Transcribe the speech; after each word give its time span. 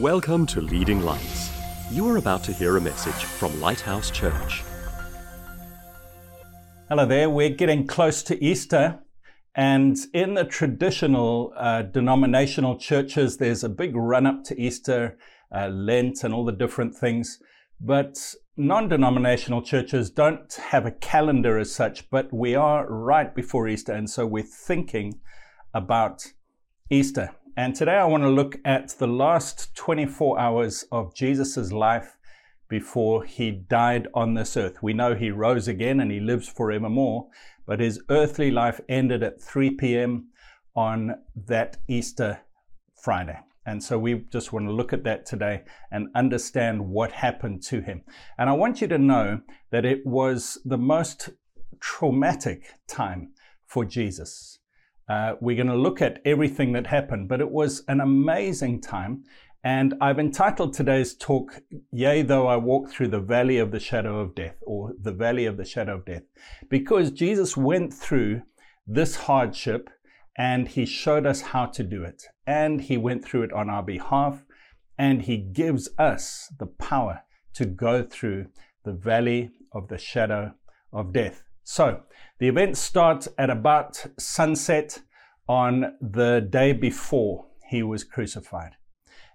Welcome 0.00 0.46
to 0.46 0.62
Leading 0.62 1.02
Lights. 1.02 1.50
You 1.90 2.08
are 2.08 2.16
about 2.16 2.42
to 2.44 2.52
hear 2.54 2.78
a 2.78 2.80
message 2.80 3.12
from 3.12 3.60
Lighthouse 3.60 4.10
Church. 4.10 4.62
Hello 6.88 7.04
there. 7.04 7.28
We're 7.28 7.50
getting 7.50 7.86
close 7.86 8.22
to 8.22 8.42
Easter, 8.42 9.00
and 9.54 9.98
in 10.14 10.32
the 10.32 10.44
traditional 10.44 11.52
uh, 11.58 11.82
denominational 11.82 12.78
churches, 12.78 13.36
there's 13.36 13.64
a 13.64 13.68
big 13.68 13.94
run 13.94 14.24
up 14.24 14.44
to 14.44 14.58
Easter, 14.58 15.18
uh, 15.54 15.68
Lent, 15.68 16.24
and 16.24 16.32
all 16.32 16.46
the 16.46 16.52
different 16.52 16.94
things. 16.94 17.38
But 17.78 18.34
non 18.56 18.88
denominational 18.88 19.60
churches 19.60 20.08
don't 20.08 20.54
have 20.70 20.86
a 20.86 20.90
calendar 20.90 21.58
as 21.58 21.70
such, 21.70 22.08
but 22.08 22.32
we 22.32 22.54
are 22.54 22.90
right 22.90 23.34
before 23.34 23.68
Easter, 23.68 23.92
and 23.92 24.08
so 24.08 24.26
we're 24.26 24.42
thinking 24.42 25.20
about 25.74 26.32
Easter. 26.88 27.32
And 27.54 27.74
today 27.74 27.96
I 27.96 28.06
want 28.06 28.22
to 28.22 28.30
look 28.30 28.56
at 28.64 28.96
the 28.98 29.06
last 29.06 29.76
24 29.76 30.40
hours 30.40 30.86
of 30.90 31.14
Jesus' 31.14 31.70
life 31.70 32.16
before 32.70 33.24
he 33.24 33.50
died 33.50 34.08
on 34.14 34.32
this 34.32 34.56
earth. 34.56 34.82
We 34.82 34.94
know 34.94 35.14
he 35.14 35.30
rose 35.30 35.68
again 35.68 36.00
and 36.00 36.10
he 36.10 36.18
lives 36.18 36.48
forevermore, 36.48 37.28
but 37.66 37.78
his 37.78 38.00
earthly 38.08 38.50
life 38.50 38.80
ended 38.88 39.22
at 39.22 39.42
3 39.42 39.72
p.m. 39.72 40.28
on 40.74 41.16
that 41.46 41.76
Easter 41.88 42.40
Friday. 43.02 43.38
And 43.66 43.84
so 43.84 43.98
we 43.98 44.24
just 44.32 44.54
want 44.54 44.66
to 44.66 44.72
look 44.72 44.94
at 44.94 45.04
that 45.04 45.26
today 45.26 45.64
and 45.90 46.08
understand 46.14 46.88
what 46.88 47.12
happened 47.12 47.62
to 47.64 47.82
him. 47.82 48.00
And 48.38 48.48
I 48.48 48.54
want 48.54 48.80
you 48.80 48.86
to 48.88 48.98
know 48.98 49.42
that 49.70 49.84
it 49.84 50.06
was 50.06 50.56
the 50.64 50.78
most 50.78 51.28
traumatic 51.80 52.64
time 52.88 53.34
for 53.66 53.84
Jesus. 53.84 54.58
Uh, 55.12 55.36
we're 55.42 55.62
going 55.62 55.66
to 55.66 55.86
look 55.86 56.00
at 56.00 56.22
everything 56.24 56.72
that 56.72 56.86
happened, 56.86 57.28
but 57.28 57.42
it 57.42 57.50
was 57.50 57.84
an 57.86 58.00
amazing 58.00 58.80
time. 58.80 59.22
And 59.62 59.92
I've 60.00 60.18
entitled 60.18 60.72
today's 60.72 61.14
talk, 61.14 61.60
Yea, 61.90 62.22
though 62.22 62.46
I 62.46 62.56
walk 62.56 62.88
through 62.88 63.08
the 63.08 63.20
valley 63.20 63.58
of 63.58 63.72
the 63.72 63.78
shadow 63.78 64.20
of 64.20 64.34
death, 64.34 64.56
or 64.62 64.94
the 64.98 65.12
valley 65.12 65.44
of 65.44 65.58
the 65.58 65.66
shadow 65.66 65.96
of 65.96 66.06
death, 66.06 66.22
because 66.70 67.10
Jesus 67.10 67.58
went 67.58 67.92
through 67.92 68.40
this 68.86 69.16
hardship 69.16 69.90
and 70.38 70.66
he 70.66 70.86
showed 70.86 71.26
us 71.26 71.42
how 71.42 71.66
to 71.66 71.82
do 71.84 72.04
it. 72.04 72.22
And 72.46 72.80
he 72.80 72.96
went 72.96 73.22
through 73.22 73.42
it 73.42 73.52
on 73.52 73.68
our 73.68 73.82
behalf, 73.82 74.46
and 74.96 75.20
he 75.20 75.36
gives 75.36 75.90
us 75.98 76.50
the 76.58 76.70
power 76.88 77.22
to 77.56 77.66
go 77.66 78.02
through 78.02 78.46
the 78.86 78.94
valley 78.94 79.50
of 79.72 79.88
the 79.88 79.98
shadow 79.98 80.54
of 80.90 81.12
death. 81.12 81.42
So 81.64 82.02
the 82.38 82.48
event 82.48 82.76
starts 82.76 83.28
at 83.38 83.50
about 83.50 84.04
sunset 84.18 85.00
on 85.48 85.94
the 86.00 86.46
day 86.48 86.72
before 86.72 87.46
he 87.68 87.82
was 87.82 88.04
crucified. 88.04 88.72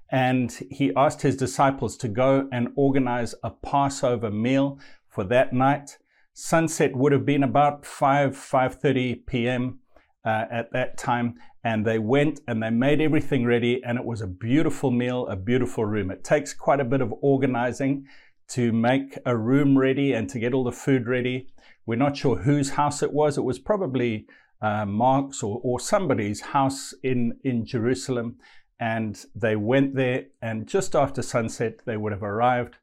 And 0.09 0.51
he 0.71 0.93
asked 0.95 1.21
his 1.21 1.35
disciples 1.35 1.97
to 1.97 2.07
go 2.07 2.47
and 2.51 2.69
organize 2.75 3.35
a 3.43 3.49
Passover 3.49 4.31
meal 4.31 4.79
for 5.09 5.23
that 5.25 5.51
night. 5.53 5.97
Sunset 6.33 6.95
would 6.95 7.11
have 7.11 7.25
been 7.25 7.43
about 7.43 7.85
5, 7.85 8.31
5.30 8.31 9.25
p.m. 9.25 9.79
Uh, 10.23 10.45
at 10.51 10.71
that 10.71 10.97
time. 10.97 11.35
And 11.63 11.85
they 11.85 11.99
went 11.99 12.39
and 12.47 12.63
they 12.63 12.69
made 12.69 13.01
everything 13.01 13.45
ready. 13.45 13.83
And 13.83 13.97
it 13.97 14.05
was 14.05 14.21
a 14.21 14.27
beautiful 14.27 14.91
meal, 14.91 15.27
a 15.27 15.35
beautiful 15.35 15.83
room. 15.85 16.11
It 16.11 16.23
takes 16.23 16.53
quite 16.53 16.79
a 16.79 16.85
bit 16.85 17.01
of 17.01 17.13
organizing 17.21 18.05
to 18.49 18.71
make 18.71 19.17
a 19.25 19.35
room 19.35 19.77
ready 19.77 20.13
and 20.13 20.29
to 20.29 20.39
get 20.39 20.53
all 20.53 20.63
the 20.63 20.71
food 20.71 21.07
ready. 21.07 21.47
We're 21.87 21.95
not 21.95 22.17
sure 22.17 22.35
whose 22.35 22.71
house 22.71 23.01
it 23.01 23.13
was. 23.13 23.37
It 23.37 23.45
was 23.45 23.59
probably 23.59 24.27
uh, 24.61 24.85
Mark's 24.85 25.41
or, 25.41 25.61
or 25.63 25.79
somebody's 25.79 26.41
house 26.41 26.93
in, 27.01 27.39
in 27.43 27.65
Jerusalem. 27.65 28.35
And 28.79 29.17
they 29.33 29.55
went 29.55 29.95
there, 29.95 30.25
and 30.39 30.67
just 30.67 30.95
after 30.95 31.23
sunset, 31.23 31.79
they 31.85 31.97
would 31.97 32.11
have 32.11 32.21
arrived. 32.21 32.75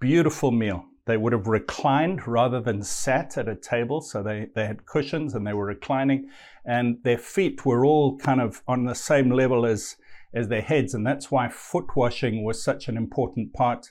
Beautiful 0.00 0.50
meal. 0.50 0.84
They 1.06 1.16
would 1.16 1.32
have 1.34 1.46
reclined 1.46 2.26
rather 2.26 2.60
than 2.60 2.82
sat 2.82 3.36
at 3.36 3.48
a 3.48 3.54
table. 3.54 4.00
So 4.00 4.22
they, 4.22 4.48
they 4.54 4.66
had 4.66 4.86
cushions 4.86 5.34
and 5.34 5.46
they 5.46 5.52
were 5.52 5.66
reclining, 5.66 6.30
and 6.64 6.98
their 7.02 7.18
feet 7.18 7.66
were 7.66 7.84
all 7.84 8.16
kind 8.16 8.40
of 8.40 8.62
on 8.66 8.84
the 8.84 8.94
same 8.94 9.30
level 9.30 9.66
as, 9.66 9.96
as 10.32 10.48
their 10.48 10.62
heads. 10.62 10.94
And 10.94 11.06
that's 11.06 11.30
why 11.30 11.48
foot 11.48 11.96
washing 11.96 12.44
was 12.44 12.62
such 12.62 12.88
an 12.88 12.96
important 12.96 13.52
part 13.52 13.90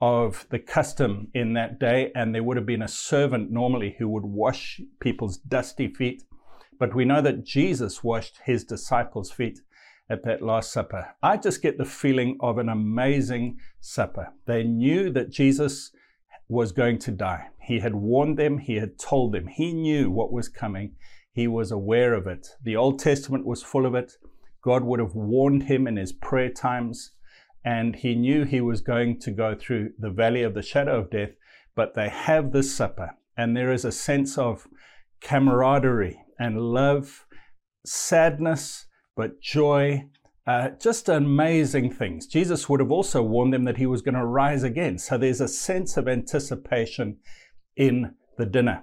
of 0.00 0.46
the 0.50 0.58
custom 0.58 1.28
in 1.34 1.54
that 1.54 1.80
day, 1.80 2.12
and 2.14 2.34
there 2.34 2.42
would 2.42 2.56
have 2.56 2.66
been 2.66 2.82
a 2.82 2.88
servant 2.88 3.50
normally 3.50 3.96
who 3.98 4.08
would 4.08 4.24
wash 4.24 4.80
people's 5.00 5.38
dusty 5.38 5.88
feet. 5.88 6.22
But 6.78 6.94
we 6.94 7.04
know 7.04 7.20
that 7.20 7.44
Jesus 7.44 8.04
washed 8.04 8.38
his 8.44 8.64
disciples' 8.64 9.32
feet 9.32 9.60
at 10.08 10.24
that 10.24 10.42
Last 10.42 10.72
Supper. 10.72 11.14
I 11.22 11.36
just 11.36 11.62
get 11.62 11.76
the 11.76 11.84
feeling 11.84 12.38
of 12.40 12.58
an 12.58 12.68
amazing 12.68 13.58
supper. 13.80 14.32
They 14.46 14.62
knew 14.62 15.10
that 15.10 15.30
Jesus 15.30 15.90
was 16.48 16.72
going 16.72 16.98
to 16.98 17.10
die. 17.10 17.48
He 17.60 17.80
had 17.80 17.94
warned 17.94 18.38
them, 18.38 18.58
he 18.58 18.76
had 18.76 18.98
told 18.98 19.32
them, 19.32 19.48
he 19.48 19.72
knew 19.72 20.10
what 20.10 20.32
was 20.32 20.48
coming, 20.48 20.94
he 21.32 21.46
was 21.46 21.70
aware 21.70 22.14
of 22.14 22.26
it. 22.26 22.48
The 22.62 22.76
Old 22.76 22.98
Testament 22.98 23.44
was 23.44 23.62
full 23.62 23.84
of 23.84 23.94
it. 23.94 24.12
God 24.62 24.82
would 24.84 25.00
have 25.00 25.14
warned 25.14 25.64
him 25.64 25.86
in 25.86 25.96
his 25.96 26.12
prayer 26.12 26.50
times 26.50 27.12
and 27.64 27.96
he 27.96 28.14
knew 28.14 28.44
he 28.44 28.60
was 28.60 28.80
going 28.80 29.18
to 29.20 29.30
go 29.30 29.54
through 29.54 29.92
the 29.98 30.10
valley 30.10 30.42
of 30.42 30.54
the 30.54 30.62
shadow 30.62 31.00
of 31.00 31.10
death. 31.10 31.30
But 31.74 31.94
they 31.94 32.08
have 32.08 32.52
this 32.52 32.74
supper, 32.74 33.16
and 33.36 33.56
there 33.56 33.72
is 33.72 33.84
a 33.84 33.92
sense 33.92 34.36
of 34.38 34.66
camaraderie 35.20 36.20
and 36.38 36.60
love, 36.60 37.26
sadness, 37.84 38.86
but 39.16 39.40
joy. 39.40 40.04
Uh, 40.46 40.70
just 40.80 41.10
amazing 41.10 41.92
things. 41.92 42.26
Jesus 42.26 42.68
would 42.68 42.80
have 42.80 42.90
also 42.90 43.22
warned 43.22 43.52
them 43.52 43.64
that 43.64 43.76
he 43.76 43.84
was 43.84 44.00
going 44.00 44.14
to 44.14 44.24
rise 44.24 44.62
again. 44.62 44.96
So 44.96 45.18
there's 45.18 45.42
a 45.42 45.48
sense 45.48 45.98
of 45.98 46.08
anticipation 46.08 47.18
in 47.76 48.14
the 48.38 48.46
dinner. 48.46 48.82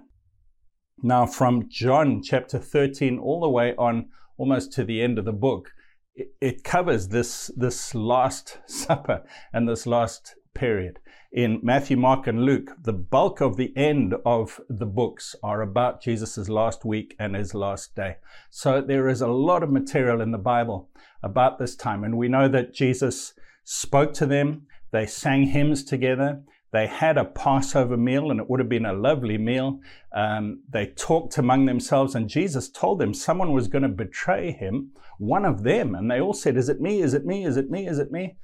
Now, 1.01 1.25
from 1.25 1.67
John 1.69 2.21
chapter 2.23 2.59
13 2.59 3.17
all 3.17 3.41
the 3.41 3.49
way 3.49 3.73
on 3.77 4.09
almost 4.37 4.73
to 4.73 4.83
the 4.83 5.01
end 5.01 5.17
of 5.17 5.25
the 5.25 5.33
book, 5.33 5.71
it 6.15 6.63
covers 6.63 7.09
this, 7.09 7.51
this 7.55 7.93
last 7.93 8.59
supper 8.65 9.23
and 9.53 9.67
this 9.67 9.85
last 9.85 10.35
period. 10.53 10.99
In 11.31 11.59
Matthew, 11.61 11.97
Mark, 11.97 12.27
and 12.27 12.43
Luke, 12.43 12.71
the 12.81 12.93
bulk 12.93 13.41
of 13.41 13.57
the 13.57 13.75
end 13.75 14.15
of 14.25 14.61
the 14.69 14.85
books 14.85 15.35
are 15.43 15.61
about 15.61 16.01
Jesus' 16.01 16.47
last 16.47 16.85
week 16.85 17.13
and 17.19 17.35
his 17.35 17.53
last 17.53 17.93
day. 17.93 18.15
So 18.49 18.79
there 18.79 19.09
is 19.09 19.21
a 19.21 19.27
lot 19.27 19.61
of 19.61 19.69
material 19.69 20.21
in 20.21 20.31
the 20.31 20.37
Bible 20.37 20.89
about 21.21 21.59
this 21.59 21.75
time. 21.75 22.05
And 22.05 22.17
we 22.17 22.29
know 22.29 22.47
that 22.47 22.73
Jesus 22.73 23.33
spoke 23.65 24.13
to 24.13 24.25
them, 24.25 24.67
they 24.91 25.05
sang 25.05 25.47
hymns 25.47 25.83
together, 25.83 26.41
they 26.75 26.87
had 26.87 27.17
a 27.17 27.23
Passover 27.23 27.95
meal, 27.95 28.31
and 28.31 28.39
it 28.39 28.49
would 28.49 28.59
have 28.59 28.67
been 28.67 28.85
a 28.85 28.93
lovely 28.93 29.37
meal. 29.37 29.79
Um, 30.13 30.61
they 30.69 30.87
talked 30.87 31.37
among 31.37 31.65
themselves, 31.65 32.15
and 32.15 32.27
Jesus 32.27 32.69
told 32.69 32.99
them 32.99 33.13
someone 33.13 33.53
was 33.53 33.69
going 33.69 33.83
to 33.83 33.89
betray 33.89 34.51
him, 34.51 34.91
one 35.17 35.45
of 35.45 35.63
them. 35.63 35.95
And 35.95 36.11
they 36.11 36.19
all 36.19 36.33
said, 36.33 36.57
Is 36.57 36.67
it 36.67 36.81
me? 36.81 37.01
Is 37.01 37.13
it 37.13 37.25
me? 37.25 37.45
Is 37.45 37.55
it 37.55 37.71
me? 37.71 37.87
Is 37.87 37.97
it 37.97 38.11
me? 38.11 38.35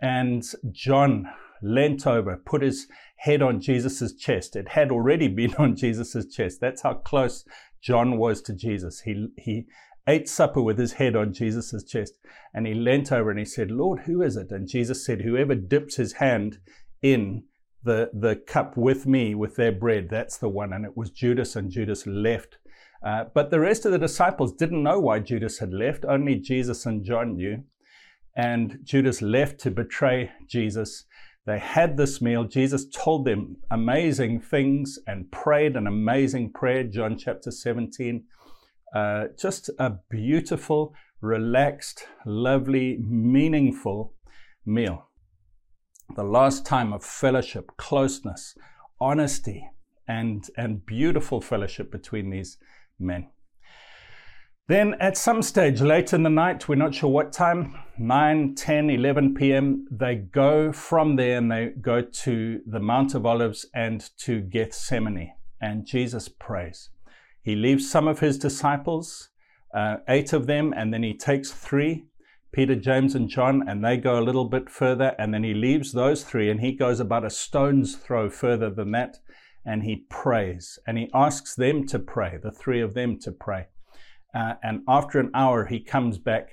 And 0.00 0.44
John 0.70 1.26
leant 1.60 2.06
over, 2.06 2.36
put 2.36 2.62
his 2.62 2.86
head 3.16 3.42
on 3.42 3.60
Jesus' 3.60 4.14
chest. 4.14 4.54
It 4.54 4.68
had 4.68 4.90
already 4.90 5.28
been 5.40 5.54
on 5.56 5.74
Jesus' 5.74 6.26
chest. 6.32 6.60
That's 6.60 6.82
how 6.82 6.94
close 6.94 7.44
John 7.80 8.16
was 8.16 8.42
to 8.42 8.54
Jesus. 8.54 9.00
He, 9.00 9.28
he 9.36 9.66
ate 10.06 10.28
supper 10.28 10.62
with 10.62 10.78
his 10.78 10.94
head 10.94 11.16
on 11.16 11.32
Jesus' 11.32 11.84
chest. 11.84 12.14
And 12.54 12.66
he 12.66 12.74
leant 12.74 13.10
over 13.10 13.30
and 13.30 13.38
he 13.38 13.44
said, 13.44 13.70
Lord, 13.70 14.00
who 14.00 14.22
is 14.22 14.36
it? 14.36 14.50
And 14.50 14.68
Jesus 14.68 15.04
said, 15.04 15.22
Whoever 15.22 15.54
dips 15.54 15.96
his 15.96 16.14
hand 16.14 16.58
in 17.02 17.44
the, 17.84 18.10
the 18.12 18.36
cup 18.36 18.76
with 18.76 19.06
me 19.06 19.34
with 19.34 19.56
their 19.56 19.72
bread. 19.72 20.08
That's 20.10 20.36
the 20.36 20.48
one. 20.48 20.72
And 20.72 20.84
it 20.84 20.96
was 20.96 21.10
Judas, 21.10 21.56
and 21.56 21.70
Judas 21.70 22.06
left. 22.06 22.58
Uh, 23.04 23.24
but 23.34 23.50
the 23.50 23.60
rest 23.60 23.84
of 23.84 23.92
the 23.92 23.98
disciples 23.98 24.52
didn't 24.52 24.82
know 24.82 25.00
why 25.00 25.18
Judas 25.18 25.58
had 25.58 25.72
left. 25.72 26.04
Only 26.04 26.36
Jesus 26.36 26.86
and 26.86 27.04
John 27.04 27.36
knew. 27.36 27.64
And 28.36 28.78
Judas 28.84 29.20
left 29.20 29.58
to 29.60 29.70
betray 29.70 30.30
Jesus. 30.48 31.04
They 31.44 31.58
had 31.58 31.96
this 31.96 32.22
meal. 32.22 32.44
Jesus 32.44 32.86
told 32.88 33.24
them 33.24 33.56
amazing 33.70 34.40
things 34.40 34.98
and 35.06 35.30
prayed 35.32 35.76
an 35.76 35.88
amazing 35.88 36.52
prayer, 36.52 36.84
John 36.84 37.18
chapter 37.18 37.50
17. 37.50 38.24
Uh, 38.94 39.24
just 39.38 39.68
a 39.78 39.94
beautiful, 40.08 40.94
relaxed, 41.20 42.06
lovely, 42.24 42.98
meaningful 43.02 44.14
meal 44.64 45.08
the 46.14 46.24
last 46.24 46.66
time 46.66 46.92
of 46.92 47.04
fellowship, 47.04 47.70
closeness, 47.76 48.54
honesty, 49.00 49.68
and, 50.06 50.48
and 50.56 50.84
beautiful 50.84 51.40
fellowship 51.40 51.90
between 51.90 52.30
these 52.30 52.58
men. 52.98 53.28
Then 54.68 54.94
at 55.00 55.16
some 55.16 55.42
stage 55.42 55.80
late 55.80 56.12
in 56.12 56.22
the 56.22 56.30
night, 56.30 56.68
we're 56.68 56.76
not 56.76 56.94
sure 56.94 57.10
what 57.10 57.32
time, 57.32 57.76
9, 57.98 58.54
10, 58.54 58.90
11 58.90 59.34
p.m., 59.34 59.86
they 59.90 60.14
go 60.14 60.72
from 60.72 61.16
there 61.16 61.38
and 61.38 61.50
they 61.50 61.72
go 61.80 62.00
to 62.00 62.60
the 62.66 62.80
Mount 62.80 63.14
of 63.14 63.26
Olives 63.26 63.66
and 63.74 64.08
to 64.18 64.40
Gethsemane. 64.40 65.32
And 65.60 65.84
Jesus 65.84 66.28
prays. 66.28 66.90
He 67.42 67.56
leaves 67.56 67.90
some 67.90 68.06
of 68.06 68.20
his 68.20 68.38
disciples, 68.38 69.30
uh, 69.74 69.96
eight 70.08 70.32
of 70.32 70.46
them, 70.46 70.72
and 70.76 70.94
then 70.94 71.02
he 71.02 71.14
takes 71.14 71.50
three 71.50 72.04
Peter, 72.52 72.76
James, 72.76 73.14
and 73.14 73.30
John, 73.30 73.66
and 73.66 73.82
they 73.82 73.96
go 73.96 74.18
a 74.18 74.22
little 74.22 74.44
bit 74.44 74.68
further, 74.68 75.14
and 75.18 75.32
then 75.32 75.42
he 75.42 75.54
leaves 75.54 75.92
those 75.92 76.22
three 76.22 76.50
and 76.50 76.60
he 76.60 76.72
goes 76.72 77.00
about 77.00 77.24
a 77.24 77.30
stone's 77.30 77.96
throw 77.96 78.28
further 78.28 78.68
than 78.68 78.90
that, 78.92 79.18
and 79.64 79.84
he 79.84 80.04
prays. 80.10 80.78
And 80.86 80.98
he 80.98 81.10
asks 81.14 81.54
them 81.54 81.86
to 81.86 81.98
pray, 81.98 82.38
the 82.42 82.50
three 82.50 82.82
of 82.82 82.94
them 82.94 83.18
to 83.20 83.32
pray. 83.32 83.68
Uh, 84.34 84.54
and 84.62 84.82
after 84.86 85.18
an 85.18 85.30
hour, 85.34 85.66
he 85.66 85.80
comes 85.80 86.18
back 86.18 86.50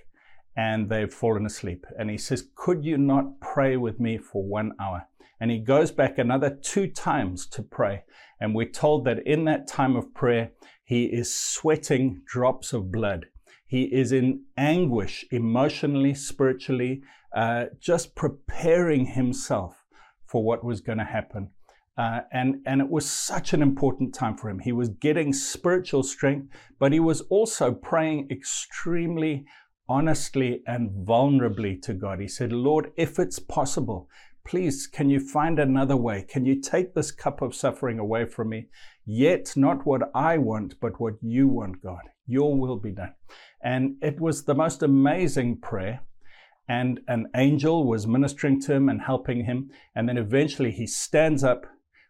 and 0.55 0.89
they've 0.89 1.13
fallen 1.13 1.45
asleep. 1.45 1.85
And 1.97 2.09
he 2.09 2.17
says, 2.17 2.47
Could 2.55 2.83
you 2.83 2.97
not 2.97 3.39
pray 3.39 3.77
with 3.77 3.99
me 3.99 4.17
for 4.17 4.43
one 4.43 4.73
hour? 4.79 5.07
And 5.39 5.51
he 5.51 5.59
goes 5.59 5.91
back 5.91 6.17
another 6.17 6.49
two 6.49 6.87
times 6.87 7.47
to 7.47 7.63
pray. 7.63 8.03
And 8.41 8.53
we're 8.53 8.69
told 8.69 9.05
that 9.05 9.25
in 9.25 9.45
that 9.45 9.67
time 9.67 9.95
of 9.95 10.13
prayer, 10.13 10.51
he 10.83 11.05
is 11.05 11.33
sweating 11.33 12.21
drops 12.25 12.73
of 12.73 12.91
blood. 12.91 13.27
He 13.69 13.83
is 13.83 14.11
in 14.11 14.45
anguish, 14.57 15.25
emotionally, 15.29 16.15
spiritually, 16.15 17.03
uh, 17.35 17.65
just 17.79 18.15
preparing 18.15 19.05
himself 19.05 19.85
for 20.25 20.43
what 20.43 20.63
was 20.63 20.81
going 20.81 20.97
to 20.97 21.03
happen. 21.03 21.51
Uh, 21.95 22.21
and, 22.31 22.61
and 22.65 22.81
it 22.81 22.89
was 22.89 23.07
such 23.07 23.53
an 23.53 23.61
important 23.61 24.15
time 24.15 24.35
for 24.35 24.49
him. 24.49 24.57
He 24.57 24.71
was 24.71 24.89
getting 24.89 25.33
spiritual 25.33 26.01
strength, 26.01 26.47
but 26.79 26.93
he 26.93 26.99
was 26.99 27.21
also 27.29 27.71
praying 27.71 28.29
extremely 28.31 29.45
honestly 29.87 30.63
and 30.65 30.89
vulnerably 31.05 31.79
to 31.83 31.93
God. 31.93 32.21
He 32.21 32.27
said, 32.27 32.51
Lord, 32.51 32.91
if 32.97 33.19
it's 33.19 33.37
possible, 33.37 34.09
please, 34.45 34.87
can 34.87 35.11
you 35.11 35.19
find 35.19 35.59
another 35.59 35.95
way? 35.95 36.25
Can 36.27 36.43
you 36.43 36.59
take 36.59 36.95
this 36.95 37.11
cup 37.11 37.43
of 37.43 37.53
suffering 37.53 37.99
away 37.99 38.25
from 38.25 38.49
me? 38.49 38.69
Yet 39.11 39.57
not 39.57 39.87
what 39.87 40.11
I 40.13 40.37
want, 40.37 40.79
but 40.79 40.99
what 40.99 41.15
you 41.19 41.47
want, 41.47 41.81
God. 41.81 42.03
Your 42.27 42.55
will 42.55 42.77
be 42.77 42.91
done. 42.91 43.15
And 43.59 43.95
it 44.03 44.21
was 44.21 44.43
the 44.43 44.53
most 44.53 44.83
amazing 44.83 45.61
prayer. 45.61 46.01
And 46.67 46.99
an 47.07 47.25
angel 47.35 47.87
was 47.87 48.05
ministering 48.05 48.61
to 48.61 48.73
him 48.75 48.87
and 48.87 49.01
helping 49.01 49.45
him. 49.45 49.71
And 49.95 50.07
then 50.07 50.19
eventually 50.19 50.69
he 50.69 50.85
stands 50.85 51.43
up. 51.43 51.65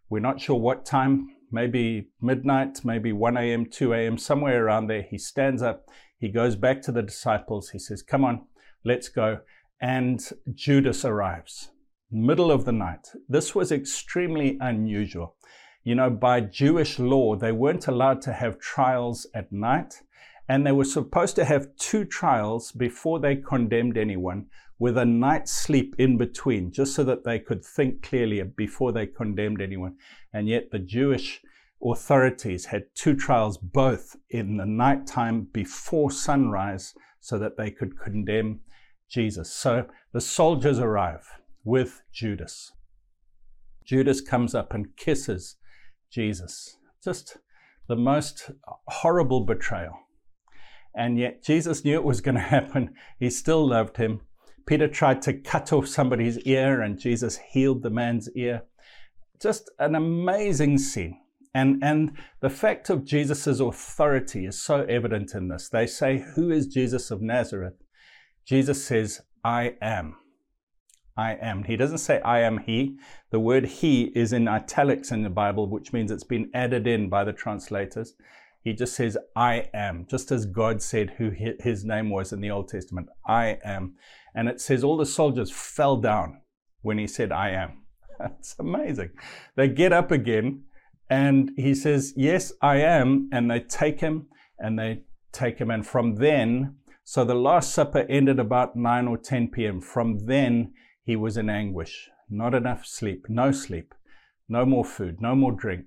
We're 0.10 0.20
not 0.20 0.42
sure 0.42 0.58
what 0.58 0.86
time, 0.86 1.30
maybe 1.54 2.10
midnight, 2.20 2.84
maybe 2.84 3.14
1 3.14 3.38
a.m., 3.38 3.68
2 3.68 3.94
a.m., 3.94 4.18
somewhere 4.18 4.66
around 4.66 4.88
there. 4.88 5.06
He 5.10 5.18
stands 5.18 5.62
up. 5.62 5.86
He 6.18 6.28
goes 6.28 6.58
back 6.58 6.82
to 6.82 6.92
the 6.92 7.02
disciples. 7.02 7.70
He 7.70 7.80
says, 7.80 8.02
Come 8.02 8.26
on, 8.26 8.42
let's 8.84 9.08
go. 9.08 9.40
And 9.82 10.22
Judas 10.54 11.06
arrives, 11.06 11.70
middle 12.12 12.52
of 12.52 12.66
the 12.66 12.74
night. 12.74 13.08
This 13.30 13.56
was 13.56 13.72
extremely 13.72 14.58
unusual. 14.60 15.38
You 15.84 15.96
know, 15.96 16.10
by 16.10 16.42
Jewish 16.42 17.00
law, 17.00 17.36
they 17.36 17.52
weren't 17.52 17.88
allowed 17.88 18.22
to 18.24 18.34
have 18.34 18.60
trials 18.60 19.26
at 19.34 19.52
night 19.52 20.02
and 20.50 20.66
they 20.66 20.72
were 20.72 20.84
supposed 20.84 21.36
to 21.36 21.46
have 21.46 21.76
two 21.78 22.04
trials 22.04 22.72
before 22.72 23.20
they 23.20 23.36
condemned 23.36 23.98
anyone 23.98 24.48
with 24.80 24.98
a 24.98 25.06
night's 25.06 25.52
sleep 25.52 25.94
in 26.00 26.18
between, 26.18 26.72
just 26.72 26.96
so 26.96 27.04
that 27.04 27.24
they 27.24 27.38
could 27.38 27.64
think 27.64 28.02
clearly 28.02 28.42
before 28.42 28.92
they 28.92 29.06
condemned 29.06 29.62
anyone. 29.62 29.96
And 30.34 30.48
yet 30.48 30.72
the 30.72 30.80
Jewish 30.80 31.42
authorities 31.84 32.66
had 32.66 32.84
two 32.96 33.16
trials 33.16 33.58
both 33.58 34.16
in 34.30 34.58
the 34.58 34.66
nighttime 34.66 35.48
before 35.54 36.10
sunrise 36.10 36.96
so 37.20 37.38
that 37.38 37.58
they 37.58 37.70
could 37.70 38.00
condemn 38.00 38.62
Jesus. 39.08 39.52
So 39.52 39.86
the 40.14 40.22
soldiers 40.22 40.80
arrive 40.80 41.28
with 41.64 42.02
Judas. 42.12 42.72
Judas 43.86 44.22
comes 44.22 44.56
up 44.56 44.74
and 44.74 44.96
kisses 44.96 45.58
Jesus. 46.12 46.78
Just 47.04 47.38
the 47.88 47.96
most 47.96 48.52
horrible 48.88 49.42
betrayal. 49.42 50.00
And 50.96 51.18
yet 51.18 51.44
Jesus 51.44 51.84
knew 51.84 51.96
it 51.96 52.04
was 52.04 52.22
going 52.22 52.36
to 52.36 52.42
happen. 52.42 52.94
He 53.20 53.30
still 53.30 53.68
loved 53.68 53.98
him. 53.98 54.22
Peter 54.66 54.88
tried 54.88 55.22
to 55.24 55.34
cut 55.34 55.74
off 55.74 55.88
somebody's 55.88 56.38
ear, 56.40 56.82
and 56.82 57.00
Jesus 57.00 57.40
healed 57.52 57.82
the 57.82 57.90
man's 57.90 58.30
ear. 58.36 58.64
Just 59.42 59.72
an 59.80 59.96
amazing 59.96 60.78
scene. 60.78 61.20
And, 61.56 61.84
and 61.84 62.12
the 62.42 62.50
fact 62.52 62.92
of 62.92 63.06
Jesus' 63.06 63.60
authority 63.60 64.46
is 64.46 64.62
so 64.62 64.84
evident 64.84 65.34
in 65.34 65.48
this. 65.48 65.70
They 65.70 65.88
say, 65.88 66.24
Who 66.36 66.52
is 66.52 66.68
Jesus 66.68 67.10
of 67.10 67.22
Nazareth? 67.22 67.74
Jesus 68.46 68.86
says, 68.86 69.22
I 69.44 69.76
am. 69.82 70.18
I 71.20 71.38
am. 71.42 71.66
He 71.66 71.76
doesn't 71.76 71.98
say, 71.98 72.22
I 72.22 72.40
am 72.40 72.60
he. 72.60 72.98
The 73.32 73.42
word 73.42 73.66
he 73.66 74.04
is 74.16 74.32
in 74.32 74.48
italics 74.48 75.12
in 75.12 75.22
the 75.22 75.30
Bible, 75.30 75.68
which 75.68 75.92
means 75.92 76.12
it's 76.12 76.24
been 76.24 76.50
added 76.54 76.88
in 76.88 77.10
by 77.10 77.26
the 77.26 77.34
translators. 77.34 78.14
He 78.64 78.72
just 78.72 78.96
says, 78.96 79.18
I 79.36 79.66
am, 79.74 80.06
just 80.10 80.32
as 80.32 80.46
God 80.46 80.82
said 80.82 81.16
who 81.18 81.32
his 81.60 81.84
name 81.84 82.10
was 82.10 82.32
in 82.32 82.40
the 82.40 82.52
Old 82.52 82.70
Testament. 82.70 83.10
I 83.28 83.58
am. 83.66 83.96
And 84.34 84.48
it 84.48 84.62
says 84.62 84.82
all 84.82 84.96
the 84.96 85.06
soldiers 85.06 85.52
fell 85.52 85.98
down 85.98 86.40
when 86.84 86.98
he 86.98 87.08
said, 87.08 87.34
I 87.34 87.50
am. 87.50 87.84
That's 88.20 88.56
amazing. 88.58 89.12
They 89.58 89.68
get 89.68 89.92
up 89.92 90.12
again 90.12 90.64
and 91.10 91.52
he 91.58 91.76
says, 91.76 92.14
Yes, 92.16 92.54
I 92.62 92.78
am. 92.78 93.30
And 93.34 93.52
they 93.52 93.60
take 93.60 94.00
him 94.00 94.28
and 94.58 94.80
they 94.80 95.04
take 95.34 95.58
him. 95.58 95.70
And 95.70 95.86
from 95.86 96.16
then, 96.16 96.76
so 97.04 97.26
the 97.26 97.36
Last 97.36 97.74
Supper 97.74 98.06
ended 98.08 98.40
about 98.40 98.78
9 98.78 99.08
or 99.08 99.18
10 99.18 99.50
p.m. 99.50 99.82
From 99.82 100.20
then, 100.20 100.74
he 101.10 101.16
was 101.16 101.38
in 101.38 101.50
anguish. 101.50 102.08
Not 102.30 102.54
enough 102.54 102.86
sleep, 102.86 103.26
no 103.30 103.52
sleep, 103.52 103.96
no 104.48 104.64
more 104.64 104.86
food, 104.86 105.20
no 105.20 105.34
more 105.34 105.52
drink. 105.52 105.86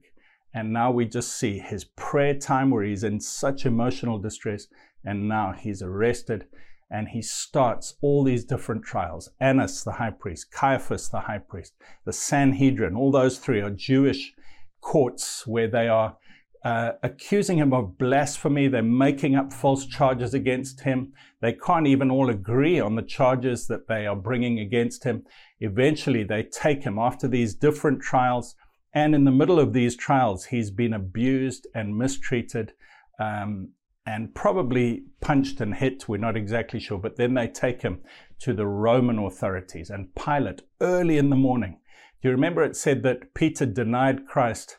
And 0.52 0.72
now 0.72 0.90
we 0.90 1.04
just 1.04 1.38
see 1.38 1.60
his 1.60 1.84
prayer 1.84 2.34
time 2.34 2.70
where 2.70 2.82
he's 2.82 3.04
in 3.04 3.20
such 3.20 3.64
emotional 3.64 4.19
distress. 4.19 4.66
And 5.04 5.28
now 5.28 5.52
he's 5.56 5.80
arrested 5.80 6.46
and 6.90 7.06
he 7.06 7.22
starts 7.22 7.94
all 8.00 8.24
these 8.24 8.44
different 8.44 8.82
trials. 8.82 9.30
Annas, 9.38 9.84
the 9.84 9.92
high 9.92 10.10
priest, 10.10 10.50
Caiaphas, 10.50 11.08
the 11.08 11.20
high 11.20 11.38
priest, 11.38 11.75
the 12.04 12.12
Sanhedrin, 12.12 12.96
all 12.96 13.12
those 13.12 13.38
three 13.38 13.60
are 13.60 13.70
Jewish 13.70 14.34
courts 14.80 15.46
where 15.46 15.68
they 15.68 15.86
are 15.86 16.16
uh, 16.64 16.93
accusing 17.03 17.59
him 17.59 17.73
of 17.73 17.99
blasphemy. 17.99 18.69
They're 18.69 18.82
making 18.82 19.35
up 19.35 19.53
false 19.53 19.87
charges 19.87 20.35
against 20.35 20.81
him. 20.81 21.12
They 21.41 21.53
can't 21.53 21.87
even 21.87 22.11
all 22.11 22.31
agree 22.31 22.79
on 22.79 22.94
the 22.94 23.03
charges 23.03 23.67
that 23.67 23.88
they 23.88 24.06
are 24.06 24.17
bringing 24.17 24.61
against 24.61 25.05
him. 25.05 25.25
Eventually, 25.61 26.23
they 26.25 26.44
take 26.44 26.85
him 26.85 26.99
after 26.99 27.26
these 27.29 27.55
different 27.55 28.00
trials 28.00 28.55
and 28.94 29.14
in 29.14 29.25
the 29.25 29.31
middle 29.31 29.59
of 29.59 29.73
these 29.73 29.97
trials, 29.97 30.47
he's 30.47 30.70
been 30.70 30.93
abused 30.93 31.67
and 31.75 31.97
mistreated 31.97 32.75
um, 33.19 33.70
and 34.05 34.35
probably 34.35 35.05
punched 35.20 35.61
and 35.61 35.75
hit. 35.75 36.09
We're 36.09 36.19
not 36.19 36.37
exactly 36.37 36.79
sure. 36.79 36.99
But 36.99 37.17
then 37.17 37.35
they 37.35 37.49
take 37.49 37.82
him 37.82 38.00
to 38.41 38.53
the 38.53 38.67
Roman 38.67 39.19
authorities 39.19 39.88
and 39.88 40.14
Pilate 40.14 40.62
early 40.81 41.16
in 41.16 41.31
the 41.31 41.37
morning. 41.37 41.78
Do 42.21 42.28
you 42.28 42.33
remember 42.33 42.62
it 42.62 42.76
said 42.76 43.02
that 43.04 43.35
Peter 43.35 43.64
denied 43.64 44.26
Christ 44.26 44.76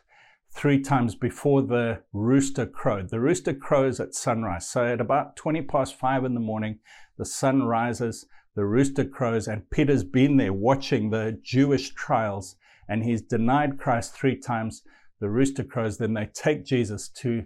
three 0.54 0.80
times 0.80 1.14
before 1.14 1.62
the 1.62 2.02
rooster 2.12 2.66
crowed? 2.66 3.10
The 3.10 3.20
rooster 3.20 3.54
crows 3.54 4.00
at 4.00 4.14
sunrise. 4.14 4.68
So 4.68 4.84
at 4.84 5.00
about 5.00 5.36
20 5.36 5.62
past 5.62 5.98
five 5.98 6.24
in 6.24 6.34
the 6.34 6.40
morning, 6.40 6.78
the 7.18 7.24
sun 7.24 7.64
rises, 7.64 8.26
the 8.54 8.64
rooster 8.64 9.04
crows, 9.04 9.48
and 9.48 9.68
Peter's 9.70 10.04
been 10.04 10.36
there 10.36 10.52
watching 10.52 11.10
the 11.10 11.38
Jewish 11.42 11.90
trials 11.90 12.56
and 12.88 13.04
he's 13.04 13.22
denied 13.22 13.78
Christ 13.78 14.14
three 14.14 14.36
times. 14.36 14.82
The 15.20 15.30
rooster 15.30 15.64
crows, 15.64 15.98
then 15.98 16.14
they 16.14 16.26
take 16.32 16.64
Jesus 16.64 17.08
to 17.20 17.44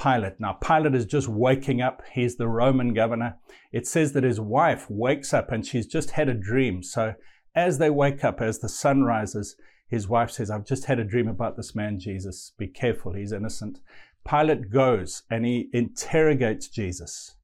Pilate. 0.00 0.40
Now, 0.40 0.54
Pilate 0.54 0.94
is 0.94 1.04
just 1.04 1.28
waking 1.28 1.82
up. 1.82 2.02
He's 2.12 2.36
the 2.36 2.48
Roman 2.48 2.94
governor. 2.94 3.36
It 3.72 3.86
says 3.86 4.12
that 4.12 4.24
his 4.24 4.40
wife 4.40 4.86
wakes 4.88 5.34
up 5.34 5.52
and 5.52 5.66
she's 5.66 5.86
just 5.86 6.12
had 6.12 6.28
a 6.28 6.34
dream. 6.34 6.82
So, 6.82 7.14
as 7.54 7.78
they 7.78 7.90
wake 7.90 8.24
up, 8.24 8.40
as 8.40 8.60
the 8.60 8.68
sun 8.68 9.02
rises, 9.02 9.56
his 9.92 10.08
wife 10.08 10.30
says, 10.30 10.50
I've 10.50 10.64
just 10.64 10.86
had 10.86 10.98
a 10.98 11.04
dream 11.04 11.28
about 11.28 11.54
this 11.54 11.74
man, 11.74 11.98
Jesus. 11.98 12.52
Be 12.56 12.66
careful, 12.66 13.12
he's 13.12 13.30
innocent. 13.30 13.78
Pilate 14.26 14.70
goes 14.70 15.24
and 15.30 15.44
he 15.44 15.68
interrogates 15.74 16.66
Jesus. 16.68 17.34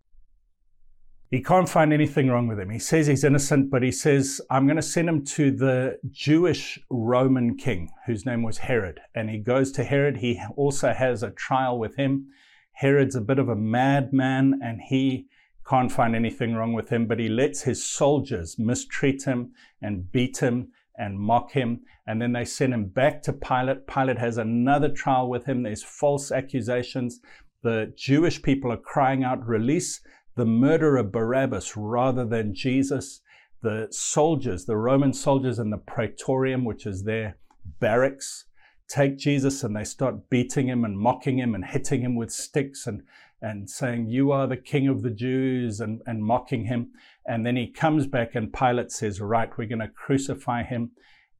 He 1.30 1.42
can't 1.42 1.68
find 1.68 1.92
anything 1.92 2.28
wrong 2.28 2.48
with 2.48 2.58
him. 2.58 2.70
He 2.70 2.78
says 2.78 3.06
he's 3.06 3.22
innocent, 3.22 3.70
but 3.70 3.82
he 3.82 3.92
says, 3.92 4.40
I'm 4.48 4.66
going 4.66 4.76
to 4.76 4.82
send 4.82 5.10
him 5.10 5.26
to 5.26 5.50
the 5.50 5.98
Jewish 6.10 6.78
Roman 6.88 7.54
king, 7.58 7.90
whose 8.06 8.24
name 8.24 8.42
was 8.42 8.56
Herod. 8.56 8.98
And 9.14 9.28
he 9.28 9.36
goes 9.36 9.70
to 9.72 9.84
Herod. 9.84 10.16
He 10.16 10.40
also 10.56 10.94
has 10.94 11.22
a 11.22 11.32
trial 11.32 11.78
with 11.78 11.96
him. 11.96 12.28
Herod's 12.72 13.14
a 13.14 13.20
bit 13.20 13.38
of 13.38 13.50
a 13.50 13.56
madman, 13.56 14.58
and 14.64 14.80
he 14.80 15.26
can't 15.68 15.92
find 15.92 16.16
anything 16.16 16.54
wrong 16.54 16.72
with 16.72 16.88
him, 16.88 17.06
but 17.06 17.18
he 17.18 17.28
lets 17.28 17.60
his 17.60 17.84
soldiers 17.84 18.58
mistreat 18.58 19.24
him 19.24 19.52
and 19.82 20.10
beat 20.10 20.38
him 20.38 20.72
and 20.98 21.18
mock 21.18 21.52
him. 21.52 21.80
And 22.06 22.20
then 22.20 22.32
they 22.32 22.44
send 22.44 22.74
him 22.74 22.86
back 22.86 23.22
to 23.22 23.32
Pilate. 23.32 23.86
Pilate 23.86 24.18
has 24.18 24.36
another 24.36 24.88
trial 24.88 25.28
with 25.28 25.46
him. 25.46 25.62
There's 25.62 25.82
false 25.82 26.32
accusations. 26.32 27.20
The 27.62 27.92
Jewish 27.96 28.42
people 28.42 28.72
are 28.72 28.76
crying 28.76 29.24
out, 29.24 29.46
release 29.46 30.00
the 30.36 30.46
murderer 30.46 31.02
Barabbas 31.02 31.76
rather 31.76 32.24
than 32.24 32.54
Jesus. 32.54 33.20
The 33.62 33.88
soldiers, 33.90 34.66
the 34.66 34.76
Roman 34.76 35.12
soldiers 35.12 35.58
in 35.58 35.70
the 35.70 35.78
praetorium, 35.78 36.64
which 36.64 36.86
is 36.86 37.02
their 37.02 37.36
barracks, 37.80 38.44
take 38.88 39.18
Jesus 39.18 39.62
and 39.62 39.76
they 39.76 39.84
start 39.84 40.30
beating 40.30 40.68
him 40.68 40.84
and 40.84 40.98
mocking 40.98 41.38
him 41.38 41.54
and 41.54 41.64
hitting 41.64 42.00
him 42.00 42.16
with 42.16 42.32
sticks 42.32 42.86
and, 42.86 43.02
and 43.42 43.68
saying, 43.68 44.08
You 44.08 44.32
are 44.32 44.46
the 44.46 44.56
king 44.56 44.88
of 44.88 45.02
the 45.02 45.10
Jews 45.10 45.80
and, 45.80 46.00
and 46.06 46.24
mocking 46.24 46.64
him. 46.64 46.92
And 47.28 47.44
then 47.44 47.56
he 47.56 47.70
comes 47.70 48.06
back, 48.06 48.34
and 48.34 48.52
Pilate 48.52 48.90
says, 48.90 49.20
Right, 49.20 49.50
we're 49.58 49.68
going 49.68 49.80
to 49.80 49.88
crucify 49.88 50.62
him. 50.62 50.92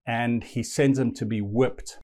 And 0.06 0.44
he 0.44 0.62
sends 0.62 0.98
him 0.98 1.14
to 1.14 1.24
be 1.24 1.40
whipped. 1.40 1.98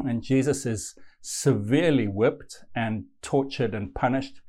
And 0.00 0.22
Jesus 0.22 0.66
is 0.66 0.96
severely 1.20 2.08
whipped 2.08 2.64
and 2.74 3.04
tortured 3.22 3.74
and 3.74 3.94
punished. 3.94 4.40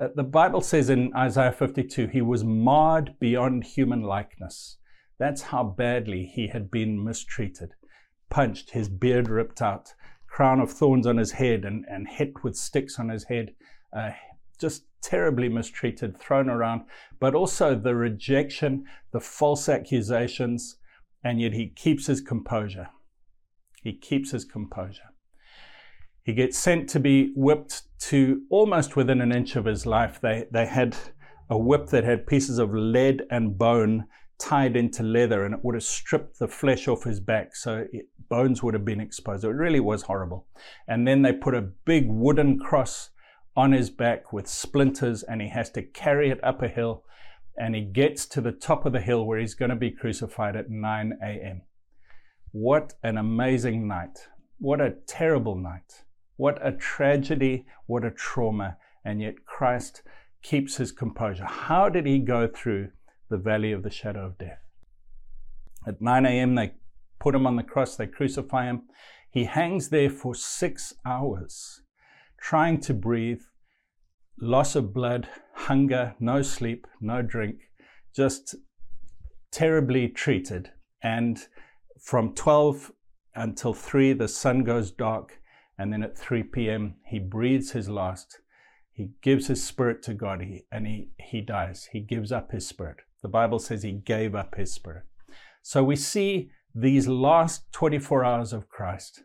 Uh, 0.00 0.08
the 0.14 0.22
Bible 0.22 0.60
says 0.60 0.88
in 0.88 1.12
Isaiah 1.16 1.52
52, 1.52 2.06
he 2.06 2.22
was 2.22 2.44
marred 2.44 3.18
beyond 3.18 3.64
human 3.64 4.02
likeness. 4.02 4.78
That's 5.18 5.42
how 5.42 5.64
badly 5.64 6.30
he 6.32 6.48
had 6.48 6.70
been 6.70 7.04
mistreated. 7.04 7.72
Punched, 8.30 8.70
his 8.70 8.88
beard 8.88 9.28
ripped 9.28 9.60
out, 9.60 9.94
crown 10.28 10.60
of 10.60 10.70
thorns 10.70 11.08
on 11.08 11.16
his 11.16 11.32
head, 11.32 11.64
and, 11.64 11.84
and 11.88 12.08
hit 12.08 12.44
with 12.44 12.56
sticks 12.56 13.00
on 13.00 13.08
his 13.08 13.24
head. 13.24 13.54
Uh, 13.92 14.10
just 14.60 14.84
terribly 15.02 15.48
mistreated, 15.48 16.18
thrown 16.18 16.48
around, 16.48 16.82
but 17.18 17.34
also 17.34 17.74
the 17.74 17.94
rejection, 17.94 18.84
the 19.12 19.20
false 19.20 19.68
accusations, 19.68 20.76
and 21.24 21.40
yet 21.40 21.52
he 21.52 21.68
keeps 21.68 22.06
his 22.06 22.20
composure. 22.20 22.88
He 23.82 23.92
keeps 23.92 24.30
his 24.30 24.44
composure. 24.44 25.10
He 26.22 26.34
gets 26.34 26.58
sent 26.58 26.88
to 26.90 27.00
be 27.00 27.32
whipped 27.34 27.82
to 28.08 28.42
almost 28.50 28.94
within 28.94 29.20
an 29.20 29.32
inch 29.32 29.56
of 29.56 29.64
his 29.64 29.86
life. 29.86 30.20
They, 30.20 30.44
they 30.52 30.66
had 30.66 30.96
a 31.48 31.56
whip 31.56 31.86
that 31.88 32.04
had 32.04 32.26
pieces 32.26 32.58
of 32.58 32.74
lead 32.74 33.22
and 33.30 33.56
bone 33.56 34.04
tied 34.38 34.76
into 34.76 35.02
leather, 35.02 35.44
and 35.44 35.54
it 35.54 35.60
would 35.62 35.74
have 35.74 35.82
stripped 35.82 36.38
the 36.38 36.48
flesh 36.48 36.88
off 36.88 37.04
his 37.04 37.20
back, 37.20 37.54
so 37.54 37.86
it, 37.92 38.06
bones 38.28 38.62
would 38.62 38.74
have 38.74 38.84
been 38.84 39.00
exposed. 39.00 39.44
It 39.44 39.48
really 39.48 39.80
was 39.80 40.02
horrible. 40.02 40.46
And 40.88 41.06
then 41.06 41.22
they 41.22 41.32
put 41.32 41.54
a 41.54 41.70
big 41.84 42.06
wooden 42.08 42.58
cross 42.58 43.10
on 43.56 43.72
his 43.72 43.90
back 43.90 44.32
with 44.32 44.46
splinters, 44.46 45.22
and 45.22 45.40
he 45.40 45.48
has 45.48 45.70
to 45.70 45.82
carry 45.82 46.30
it 46.30 46.42
up 46.44 46.62
a 46.62 46.68
hill. 46.68 47.04
And 47.56 47.74
he 47.74 47.82
gets 47.82 48.26
to 48.26 48.40
the 48.40 48.52
top 48.52 48.86
of 48.86 48.92
the 48.92 49.00
hill 49.00 49.26
where 49.26 49.38
he's 49.38 49.54
going 49.54 49.70
to 49.70 49.76
be 49.76 49.90
crucified 49.90 50.56
at 50.56 50.70
9 50.70 51.18
a.m. 51.22 51.62
What 52.52 52.94
an 53.02 53.18
amazing 53.18 53.86
night! 53.86 54.28
What 54.58 54.80
a 54.80 54.94
terrible 55.06 55.56
night! 55.56 56.04
What 56.36 56.58
a 56.66 56.72
tragedy, 56.72 57.66
what 57.86 58.04
a 58.04 58.10
trauma, 58.10 58.78
and 59.04 59.20
yet 59.20 59.44
Christ 59.44 60.02
keeps 60.42 60.76
his 60.76 60.90
composure. 60.90 61.44
How 61.44 61.88
did 61.88 62.06
he 62.06 62.18
go 62.18 62.48
through 62.48 62.90
the 63.28 63.36
valley 63.36 63.72
of 63.72 63.82
the 63.82 63.90
shadow 63.90 64.24
of 64.24 64.38
death? 64.38 64.60
At 65.86 66.00
9 66.00 66.24
a.m., 66.24 66.54
they 66.54 66.72
put 67.18 67.34
him 67.34 67.46
on 67.46 67.56
the 67.56 67.62
cross, 67.62 67.96
they 67.96 68.06
crucify 68.06 68.64
him. 68.64 68.82
He 69.30 69.44
hangs 69.44 69.90
there 69.90 70.10
for 70.10 70.34
six 70.34 70.94
hours, 71.04 71.82
trying 72.40 72.80
to 72.80 72.94
breathe, 72.94 73.42
loss 74.40 74.74
of 74.74 74.92
blood, 74.94 75.28
hunger, 75.54 76.14
no 76.18 76.42
sleep, 76.42 76.86
no 77.00 77.22
drink, 77.22 77.56
just 78.14 78.56
terribly 79.50 80.08
treated. 80.08 80.70
And 81.02 81.38
from 82.00 82.34
12 82.34 82.92
until 83.34 83.74
3, 83.74 84.14
the 84.14 84.28
sun 84.28 84.64
goes 84.64 84.90
dark. 84.90 85.38
And 85.78 85.92
then 85.92 86.02
at 86.02 86.18
3 86.18 86.42
p.m., 86.42 86.96
he 87.06 87.18
breathes 87.18 87.72
his 87.72 87.88
last. 87.88 88.40
He 88.92 89.12
gives 89.22 89.46
his 89.46 89.64
spirit 89.64 90.02
to 90.02 90.14
God 90.14 90.42
and 90.70 90.86
he, 90.86 91.08
he 91.18 91.40
dies. 91.40 91.88
He 91.92 92.00
gives 92.00 92.32
up 92.32 92.52
his 92.52 92.66
spirit. 92.66 92.98
The 93.22 93.28
Bible 93.28 93.58
says 93.58 93.82
he 93.82 93.92
gave 93.92 94.34
up 94.34 94.56
his 94.56 94.72
spirit. 94.74 95.04
So 95.62 95.82
we 95.82 95.96
see 95.96 96.50
these 96.74 97.08
last 97.08 97.70
24 97.72 98.24
hours 98.24 98.52
of 98.52 98.68
Christ. 98.68 99.22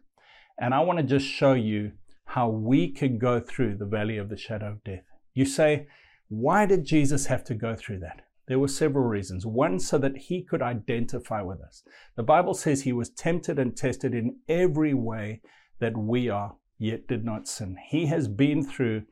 And 0.59 0.73
I 0.73 0.79
want 0.81 0.99
to 0.99 1.03
just 1.03 1.25
show 1.25 1.53
you 1.53 1.91
how 2.35 2.49
we 2.49 2.91
can 2.91 3.17
go 3.17 3.39
through 3.39 3.77
the 3.77 3.85
valley 3.85 4.17
of 4.17 4.27
the 4.27 4.35
shadow 4.35 4.67
of 4.67 4.83
death. 4.83 5.05
You 5.33 5.45
say, 5.45 5.87
why 6.27 6.65
did 6.65 6.83
Jesus 6.83 7.27
have 7.27 7.45
to 7.45 7.53
go 7.55 7.77
through 7.77 7.99
that? 7.99 8.23
There 8.49 8.59
were 8.59 8.67
several 8.67 9.05
reasons. 9.05 9.45
One, 9.45 9.79
so 9.79 9.97
that 9.99 10.17
he 10.17 10.43
could 10.43 10.61
identify 10.61 11.41
with 11.41 11.61
us. 11.61 11.81
The 12.17 12.23
Bible 12.23 12.53
says 12.53 12.81
he 12.81 12.91
was 12.91 13.09
tempted 13.09 13.57
and 13.57 13.75
tested 13.75 14.13
in 14.13 14.35
every 14.49 14.93
way 14.93 15.43
that 15.79 15.95
we 15.95 16.27
are, 16.27 16.57
yet 16.77 17.07
did 17.07 17.23
not 17.23 17.47
sin. 17.47 17.77
He 17.87 18.07
has 18.07 18.27
been 18.27 18.65
through 18.65 19.03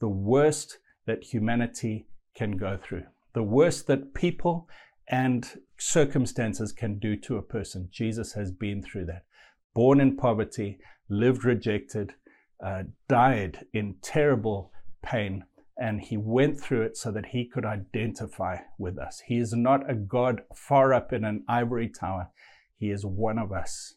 the 0.00 0.08
worst 0.08 0.78
that 1.06 1.22
humanity 1.22 2.08
can 2.34 2.56
go 2.56 2.80
through, 2.82 3.04
the 3.32 3.44
worst 3.44 3.86
that 3.86 4.12
people 4.12 4.68
and 5.06 5.60
circumstances 5.78 6.72
can 6.72 6.98
do 6.98 7.14
to 7.18 7.36
a 7.36 7.42
person. 7.42 7.90
Jesus 7.92 8.32
has 8.32 8.50
been 8.50 8.82
through 8.82 9.04
that. 9.04 9.22
Born 9.72 10.00
in 10.00 10.16
poverty, 10.16 10.78
lived 11.08 11.44
rejected, 11.44 12.14
uh, 12.62 12.84
died 13.08 13.66
in 13.72 13.96
terrible 14.02 14.72
pain, 15.02 15.44
and 15.76 16.00
he 16.00 16.16
went 16.16 16.60
through 16.60 16.82
it 16.82 16.96
so 16.96 17.10
that 17.10 17.26
he 17.26 17.44
could 17.44 17.64
identify 17.64 18.58
with 18.78 18.98
us. 18.98 19.22
He 19.26 19.38
is 19.38 19.52
not 19.52 19.90
a 19.90 19.94
God 19.94 20.42
far 20.54 20.94
up 20.94 21.12
in 21.12 21.24
an 21.24 21.44
ivory 21.48 21.88
tower, 21.88 22.30
he 22.76 22.90
is 22.90 23.04
one 23.04 23.38
of 23.38 23.52
us. 23.52 23.94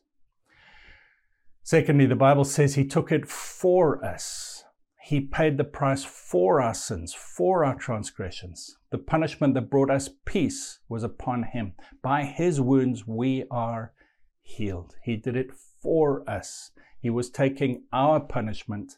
Secondly, 1.64 2.06
the 2.06 2.16
Bible 2.16 2.44
says 2.44 2.76
he 2.76 2.86
took 2.86 3.12
it 3.12 3.28
for 3.28 4.04
us. 4.06 4.64
He 5.02 5.22
paid 5.22 5.58
the 5.58 5.64
price 5.64 6.04
for 6.04 6.62
our 6.62 6.74
sins, 6.74 7.14
for 7.14 7.66
our 7.66 7.76
transgressions. 7.76 8.78
The 8.92 8.98
punishment 9.00 9.54
that 9.56 9.70
brought 9.70 9.90
us 9.90 10.10
peace 10.26 10.80
was 10.90 11.04
upon 11.04 11.44
him. 11.44 11.74
By 12.04 12.24
his 12.24 12.62
wounds 12.62 13.06
we 13.08 13.46
are 13.50 13.94
healed. 14.42 14.96
He 15.04 15.16
did 15.16 15.36
it 15.36 15.52
for 15.82 16.28
us. 16.30 16.72
He 17.06 17.12
was 17.12 17.30
taking 17.30 17.84
our 17.94 18.20
punishment 18.20 18.98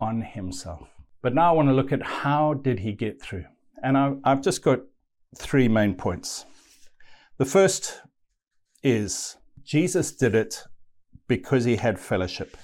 on 0.00 0.22
himself. 0.22 0.88
But 1.22 1.36
now 1.36 1.50
I 1.50 1.52
want 1.52 1.68
to 1.68 1.72
look 1.72 1.92
at 1.92 2.02
how 2.02 2.54
did 2.54 2.80
he 2.80 2.90
get 2.90 3.22
through? 3.22 3.44
And 3.80 3.96
I've 4.24 4.42
just 4.42 4.60
got 4.64 4.80
three 5.36 5.68
main 5.68 5.94
points. 5.94 6.46
The 7.38 7.44
first 7.44 8.00
is 8.82 9.36
Jesus 9.62 10.10
did 10.10 10.34
it 10.34 10.64
because 11.28 11.64
he 11.64 11.76
had 11.76 12.00
fellowship. 12.00 12.56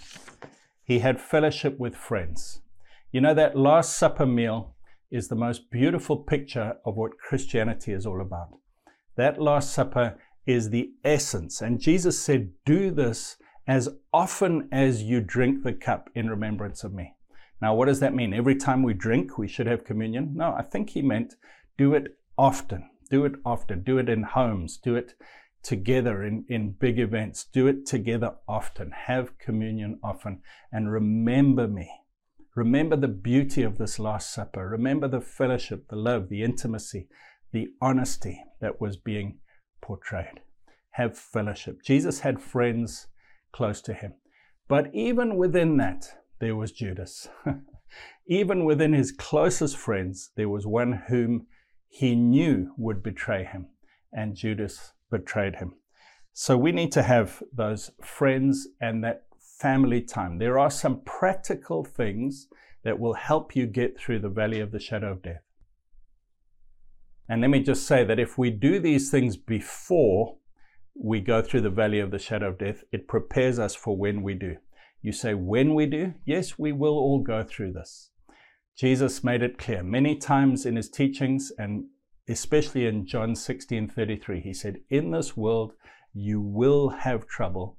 He 0.82 0.98
had 0.98 1.20
fellowship 1.20 1.78
with 1.78 1.94
friends. 1.94 2.60
You 3.12 3.20
know, 3.20 3.34
that 3.34 3.56
Last 3.56 3.96
Supper 3.96 4.26
meal 4.26 4.74
is 5.08 5.28
the 5.28 5.36
most 5.36 5.70
beautiful 5.70 6.16
picture 6.16 6.78
of 6.84 6.96
what 6.96 7.16
Christianity 7.16 7.92
is 7.92 8.06
all 8.06 8.20
about. 8.20 8.58
That 9.16 9.40
Last 9.40 9.72
Supper 9.72 10.18
is 10.46 10.70
the 10.70 10.90
essence. 11.04 11.60
And 11.60 11.78
Jesus 11.78 12.20
said, 12.20 12.50
Do 12.66 12.90
this 12.90 13.36
as 13.70 13.88
often 14.12 14.68
as 14.72 15.04
you 15.04 15.20
drink 15.20 15.62
the 15.62 15.72
cup 15.72 16.10
in 16.16 16.28
remembrance 16.28 16.82
of 16.82 16.92
me. 16.92 17.14
Now, 17.62 17.72
what 17.72 17.86
does 17.86 18.00
that 18.00 18.12
mean? 18.12 18.34
Every 18.34 18.56
time 18.56 18.82
we 18.82 18.94
drink, 18.94 19.38
we 19.38 19.46
should 19.46 19.68
have 19.68 19.84
communion? 19.84 20.32
No, 20.34 20.52
I 20.58 20.62
think 20.62 20.90
he 20.90 21.02
meant 21.02 21.36
do 21.78 21.94
it 21.94 22.16
often. 22.36 22.90
Do 23.10 23.24
it 23.24 23.34
often. 23.44 23.84
Do 23.84 23.98
it 23.98 24.08
in 24.08 24.24
homes. 24.24 24.76
Do 24.76 24.96
it 24.96 25.14
together 25.62 26.24
in, 26.24 26.46
in 26.48 26.72
big 26.72 26.98
events. 26.98 27.44
Do 27.44 27.68
it 27.68 27.86
together 27.86 28.34
often. 28.48 28.90
Have 28.90 29.38
communion 29.38 30.00
often. 30.02 30.40
And 30.72 30.90
remember 30.90 31.68
me. 31.68 31.88
Remember 32.56 32.96
the 32.96 33.06
beauty 33.06 33.62
of 33.62 33.78
this 33.78 34.00
Last 34.00 34.34
Supper. 34.34 34.68
Remember 34.68 35.06
the 35.06 35.20
fellowship, 35.20 35.86
the 35.90 35.96
love, 35.96 36.28
the 36.28 36.42
intimacy, 36.42 37.06
the 37.52 37.68
honesty 37.80 38.42
that 38.60 38.80
was 38.80 38.96
being 38.96 39.38
portrayed. 39.80 40.40
Have 40.94 41.16
fellowship. 41.16 41.84
Jesus 41.84 42.18
had 42.20 42.42
friends 42.42 43.06
close 43.52 43.80
to 43.82 43.94
him. 43.94 44.14
But 44.68 44.94
even 44.94 45.36
within 45.36 45.76
that, 45.78 46.06
there 46.40 46.56
was 46.56 46.72
Judas. 46.72 47.28
even 48.26 48.64
within 48.64 48.92
his 48.92 49.12
closest 49.12 49.76
friends, 49.76 50.30
there 50.36 50.48
was 50.48 50.66
one 50.66 51.04
whom 51.08 51.46
he 51.88 52.14
knew 52.14 52.72
would 52.76 53.02
betray 53.02 53.44
him. 53.44 53.66
And 54.12 54.36
Judas 54.36 54.92
betrayed 55.10 55.56
him. 55.56 55.74
So 56.32 56.56
we 56.56 56.72
need 56.72 56.92
to 56.92 57.02
have 57.02 57.42
those 57.52 57.90
friends 58.02 58.68
and 58.80 59.02
that 59.04 59.24
family 59.60 60.00
time. 60.00 60.38
There 60.38 60.58
are 60.58 60.70
some 60.70 61.02
practical 61.04 61.84
things 61.84 62.48
that 62.84 62.98
will 62.98 63.14
help 63.14 63.54
you 63.54 63.66
get 63.66 63.98
through 63.98 64.20
the 64.20 64.28
valley 64.28 64.60
of 64.60 64.72
the 64.72 64.80
shadow 64.80 65.12
of 65.12 65.22
death. 65.22 65.42
And 67.28 67.42
let 67.42 67.50
me 67.50 67.62
just 67.62 67.86
say 67.86 68.04
that 68.04 68.18
if 68.18 68.38
we 68.38 68.50
do 68.50 68.80
these 68.80 69.10
things 69.10 69.36
before 69.36 70.36
we 70.94 71.20
go 71.20 71.42
through 71.42 71.62
the 71.62 71.70
valley 71.70 72.00
of 72.00 72.10
the 72.10 72.18
shadow 72.18 72.48
of 72.48 72.58
death, 72.58 72.84
it 72.92 73.08
prepares 73.08 73.58
us 73.58 73.74
for 73.74 73.96
when 73.96 74.22
we 74.22 74.34
do. 74.34 74.56
You 75.02 75.12
say, 75.12 75.34
when 75.34 75.74
we 75.74 75.86
do? 75.86 76.14
Yes, 76.24 76.58
we 76.58 76.72
will 76.72 76.98
all 76.98 77.22
go 77.22 77.42
through 77.42 77.72
this. 77.72 78.10
Jesus 78.76 79.24
made 79.24 79.42
it 79.42 79.58
clear 79.58 79.82
many 79.82 80.16
times 80.16 80.64
in 80.66 80.76
his 80.76 80.88
teachings 80.90 81.52
and 81.58 81.84
especially 82.28 82.86
in 82.86 83.06
John 83.06 83.34
16 83.34 83.88
33. 83.88 84.40
He 84.40 84.54
said, 84.54 84.80
In 84.88 85.10
this 85.10 85.36
world 85.36 85.72
you 86.14 86.40
will 86.40 86.88
have 86.90 87.26
trouble, 87.26 87.78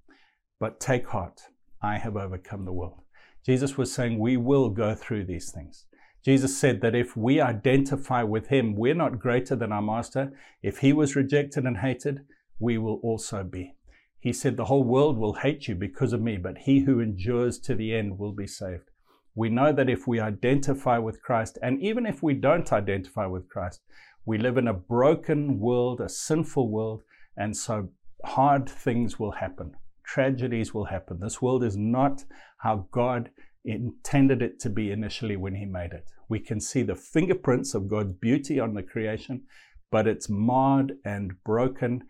but 0.60 0.80
take 0.80 1.08
heart, 1.08 1.42
I 1.82 1.98
have 1.98 2.16
overcome 2.16 2.66
the 2.66 2.74
world. 2.74 3.02
Jesus 3.46 3.78
was 3.78 3.92
saying 3.92 4.20
we 4.20 4.38
will 4.38 4.70
go 4.70 4.94
through 4.94 5.26
these 5.26 5.52
things. 5.52 5.86
Jesus 6.24 6.56
said 6.56 6.82
that 6.82 6.94
if 6.94 7.18
we 7.18 7.42
identify 7.42 8.22
with 8.22 8.48
him, 8.48 8.76
we're 8.76 8.94
not 8.94 9.20
greater 9.20 9.56
than 9.56 9.72
our 9.72 9.82
master. 9.82 10.32
If 10.62 10.78
he 10.78 10.94
was 10.94 11.16
rejected 11.16 11.66
and 11.66 11.78
hated, 11.78 12.22
we 12.62 12.78
will 12.78 13.00
also 13.04 13.44
be. 13.44 13.76
He 14.20 14.32
said, 14.32 14.56
The 14.56 14.66
whole 14.66 14.84
world 14.84 15.18
will 15.18 15.34
hate 15.34 15.68
you 15.68 15.76
because 15.76 16.14
of 16.14 16.22
me, 16.22 16.38
but 16.38 16.60
he 16.60 16.82
who 16.82 17.00
endures 17.00 17.58
to 17.60 17.76
the 17.76 17.94
end 17.94 18.20
will 18.20 18.34
be 18.34 18.48
saved. 18.48 18.92
We 19.34 19.50
know 19.50 19.74
that 19.74 19.90
if 19.90 20.08
we 20.08 20.20
identify 20.20 21.00
with 21.00 21.22
Christ, 21.22 21.58
and 21.62 21.82
even 21.82 22.06
if 22.06 22.22
we 22.22 22.34
don't 22.34 22.72
identify 22.72 23.26
with 23.26 23.50
Christ, 23.50 23.82
We 24.24 24.38
live 24.38 24.58
in 24.58 24.68
a 24.68 24.74
broken 24.74 25.60
world, 25.60 26.00
a 26.00 26.08
sinful 26.08 26.70
world, 26.70 27.02
and 27.36 27.58
so 27.58 27.90
hard 28.24 28.70
things 28.70 29.18
will 29.18 29.32
happen. 29.32 29.76
Tragedies 30.04 30.76
will 30.76 30.86
happen. 30.86 31.20
This 31.20 31.42
world 31.42 31.64
is 31.64 31.76
not 31.76 32.24
how 32.60 32.88
God 32.92 33.32
intended 33.66 34.44
it 34.44 34.60
to 34.60 34.70
be 34.70 34.92
initially 34.92 35.38
when 35.38 35.56
He 35.56 35.66
made 35.66 35.92
it. 35.94 36.06
We 36.30 36.40
can 36.40 36.62
see 36.62 36.84
the 36.84 36.96
fingerprints 36.96 37.74
of 37.74 37.90
God's 37.90 38.14
beauty 38.14 38.60
on 38.60 38.76
the 38.76 38.84
creation, 38.84 39.44
but 39.90 40.08
it's 40.08 40.30
marred 40.30 40.98
and 41.04 41.44
broken 41.44 42.04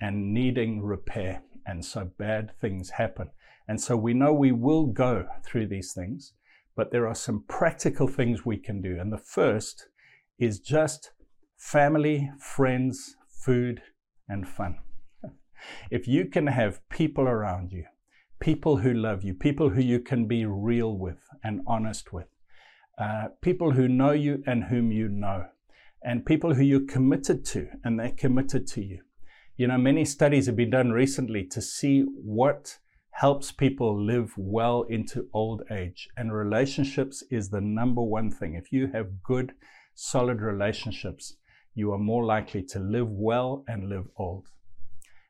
and 0.00 0.32
needing 0.32 0.82
repair. 0.82 1.42
And 1.66 1.84
so 1.84 2.10
bad 2.18 2.52
things 2.60 2.90
happen. 2.90 3.30
And 3.68 3.80
so 3.80 3.96
we 3.96 4.14
know 4.14 4.32
we 4.32 4.52
will 4.52 4.86
go 4.86 5.26
through 5.44 5.66
these 5.66 5.92
things, 5.92 6.32
but 6.76 6.92
there 6.92 7.08
are 7.08 7.14
some 7.14 7.44
practical 7.48 8.06
things 8.06 8.46
we 8.46 8.56
can 8.56 8.80
do. 8.80 8.98
And 9.00 9.12
the 9.12 9.18
first 9.18 9.88
is 10.38 10.60
just 10.60 11.10
family, 11.56 12.30
friends, 12.38 13.16
food, 13.28 13.82
and 14.28 14.48
fun. 14.48 14.78
if 15.90 16.06
you 16.06 16.26
can 16.26 16.46
have 16.46 16.86
people 16.88 17.24
around 17.24 17.72
you, 17.72 17.84
people 18.40 18.78
who 18.78 18.92
love 18.92 19.24
you, 19.24 19.34
people 19.34 19.70
who 19.70 19.80
you 19.80 19.98
can 19.98 20.26
be 20.26 20.44
real 20.44 20.96
with 20.96 21.18
and 21.42 21.62
honest 21.66 22.12
with, 22.12 22.28
uh, 22.98 23.28
people 23.42 23.72
who 23.72 23.88
know 23.88 24.12
you 24.12 24.42
and 24.46 24.64
whom 24.64 24.92
you 24.92 25.08
know, 25.08 25.46
and 26.02 26.24
people 26.24 26.54
who 26.54 26.62
you're 26.62 26.86
committed 26.86 27.44
to 27.44 27.68
and 27.82 27.98
they're 27.98 28.12
committed 28.12 28.66
to 28.66 28.82
you. 28.82 29.00
You 29.58 29.68
know, 29.68 29.78
many 29.78 30.04
studies 30.04 30.44
have 30.46 30.56
been 30.56 30.68
done 30.68 30.90
recently 30.90 31.42
to 31.44 31.62
see 31.62 32.02
what 32.02 32.76
helps 33.12 33.52
people 33.52 33.98
live 33.98 34.34
well 34.36 34.82
into 34.82 35.30
old 35.32 35.62
age, 35.70 36.10
and 36.14 36.30
relationships 36.30 37.24
is 37.30 37.48
the 37.48 37.62
number 37.62 38.02
one 38.02 38.30
thing. 38.30 38.52
If 38.52 38.70
you 38.70 38.88
have 38.88 39.22
good, 39.22 39.54
solid 39.94 40.42
relationships, 40.42 41.38
you 41.74 41.90
are 41.92 41.98
more 41.98 42.26
likely 42.26 42.62
to 42.64 42.78
live 42.78 43.08
well 43.08 43.64
and 43.66 43.88
live 43.88 44.08
old. 44.18 44.48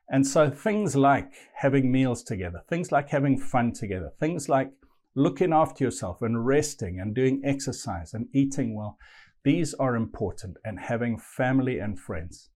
And 0.09 0.27
so 0.27 0.49
things 0.49 0.93
like 0.93 1.31
having 1.53 1.89
meals 1.89 2.21
together, 2.21 2.63
things 2.67 2.91
like 2.91 3.07
having 3.07 3.39
fun 3.39 3.71
together, 3.71 4.11
things 4.19 4.49
like 4.49 4.73
looking 5.15 5.53
after 5.53 5.85
yourself 5.85 6.21
and 6.21 6.45
resting 6.45 6.99
and 6.99 7.15
doing 7.15 7.41
exercise 7.45 8.13
and 8.13 8.27
eating 8.33 8.75
well, 8.75 8.97
these 9.45 9.73
are 9.75 9.95
important 9.95 10.57
and 10.65 10.81
having 10.81 11.17
family 11.17 11.79
and 11.79 11.97
friends. 11.97 12.49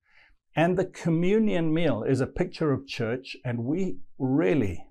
And 0.55 0.77
the 0.77 0.85
communion 0.85 1.73
meal 1.73 2.03
is 2.03 2.19
a 2.19 2.27
picture 2.27 2.71
of 2.71 2.87
church, 2.87 3.37
and 3.45 3.65
we 3.65 3.99
really 4.17 4.87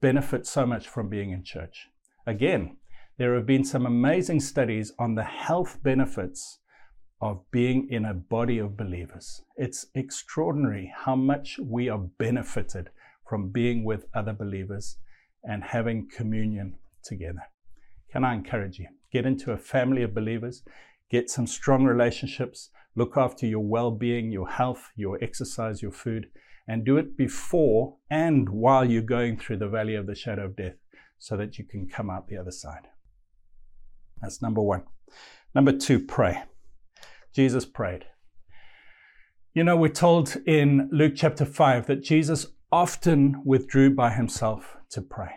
benefit 0.00 0.46
so 0.46 0.66
much 0.66 0.86
from 0.86 1.08
being 1.08 1.30
in 1.30 1.42
church. 1.42 1.88
Again, 2.26 2.76
there 3.16 3.34
have 3.34 3.46
been 3.46 3.64
some 3.64 3.86
amazing 3.86 4.40
studies 4.40 4.92
on 4.98 5.14
the 5.14 5.24
health 5.24 5.82
benefits 5.82 6.60
of 7.20 7.50
being 7.50 7.88
in 7.90 8.04
a 8.04 8.14
body 8.14 8.58
of 8.58 8.76
believers. 8.76 9.42
It's 9.56 9.86
extraordinary 9.94 10.92
how 10.94 11.16
much 11.16 11.58
we 11.58 11.88
are 11.88 11.98
benefited 11.98 12.90
from 13.28 13.50
being 13.50 13.84
with 13.84 14.06
other 14.14 14.32
believers 14.32 14.98
and 15.42 15.64
having 15.64 16.08
communion 16.08 16.74
together. 17.02 17.42
Can 18.12 18.24
I 18.24 18.34
encourage 18.34 18.78
you? 18.78 18.88
Get 19.12 19.26
into 19.26 19.52
a 19.52 19.56
family 19.56 20.02
of 20.02 20.14
believers, 20.14 20.62
get 21.10 21.30
some 21.30 21.46
strong 21.46 21.84
relationships, 21.84 22.70
look 22.96 23.16
after 23.16 23.46
your 23.46 23.64
well 23.64 23.90
being, 23.90 24.30
your 24.30 24.48
health, 24.48 24.90
your 24.96 25.22
exercise, 25.22 25.82
your 25.82 25.92
food, 25.92 26.28
and 26.66 26.84
do 26.84 26.96
it 26.96 27.16
before 27.16 27.96
and 28.10 28.48
while 28.48 28.84
you're 28.84 29.02
going 29.02 29.36
through 29.36 29.58
the 29.58 29.68
valley 29.68 29.94
of 29.94 30.06
the 30.06 30.14
shadow 30.14 30.46
of 30.46 30.56
death 30.56 30.76
so 31.18 31.36
that 31.36 31.58
you 31.58 31.64
can 31.64 31.88
come 31.88 32.10
out 32.10 32.28
the 32.28 32.36
other 32.36 32.50
side. 32.50 32.88
That's 34.20 34.40
number 34.40 34.62
one. 34.62 34.84
Number 35.54 35.72
two, 35.72 36.00
pray. 36.00 36.42
Jesus 37.34 37.64
prayed. 37.64 38.06
You 39.54 39.64
know, 39.64 39.76
we're 39.76 39.88
told 39.88 40.36
in 40.46 40.88
Luke 40.90 41.12
chapter 41.14 41.44
5 41.44 41.86
that 41.86 42.02
Jesus 42.02 42.46
often 42.72 43.42
withdrew 43.44 43.94
by 43.94 44.10
himself 44.10 44.76
to 44.90 45.00
pray. 45.00 45.30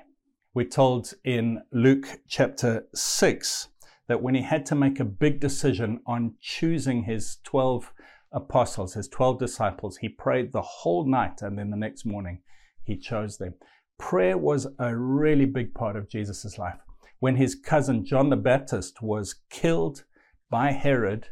We're 0.53 0.67
told 0.67 1.13
in 1.23 1.61
Luke 1.71 2.07
chapter 2.27 2.87
6 2.95 3.67
that 4.07 4.21
when 4.21 4.35
he 4.35 4.41
had 4.41 4.65
to 4.67 4.75
make 4.75 4.99
a 4.99 5.05
big 5.05 5.39
decision 5.39 5.99
on 6.05 6.35
choosing 6.41 7.03
his 7.03 7.37
12 7.43 7.91
apostles, 8.31 8.93
his 8.93 9.07
12 9.07 9.39
disciples, 9.39 9.97
he 9.97 10.09
prayed 10.09 10.51
the 10.51 10.61
whole 10.61 11.05
night 11.05 11.41
and 11.41 11.57
then 11.57 11.69
the 11.69 11.77
next 11.77 12.05
morning 12.05 12.39
he 12.83 12.97
chose 12.97 13.37
them. 13.37 13.53
Prayer 13.97 14.37
was 14.37 14.67
a 14.79 14.95
really 14.95 15.45
big 15.45 15.73
part 15.73 15.95
of 15.95 16.09
Jesus' 16.09 16.57
life. 16.57 16.79
When 17.19 17.35
his 17.35 17.55
cousin 17.55 18.05
John 18.05 18.29
the 18.29 18.35
Baptist 18.35 19.01
was 19.01 19.35
killed 19.49 20.03
by 20.49 20.71
Herod, 20.71 21.29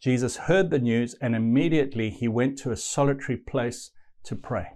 Jesus 0.00 0.36
heard 0.36 0.70
the 0.70 0.78
news 0.78 1.14
and 1.20 1.34
immediately 1.34 2.10
he 2.10 2.28
went 2.28 2.56
to 2.58 2.70
a 2.70 2.76
solitary 2.76 3.36
place 3.36 3.90
to 4.24 4.36
pray. 4.36 4.68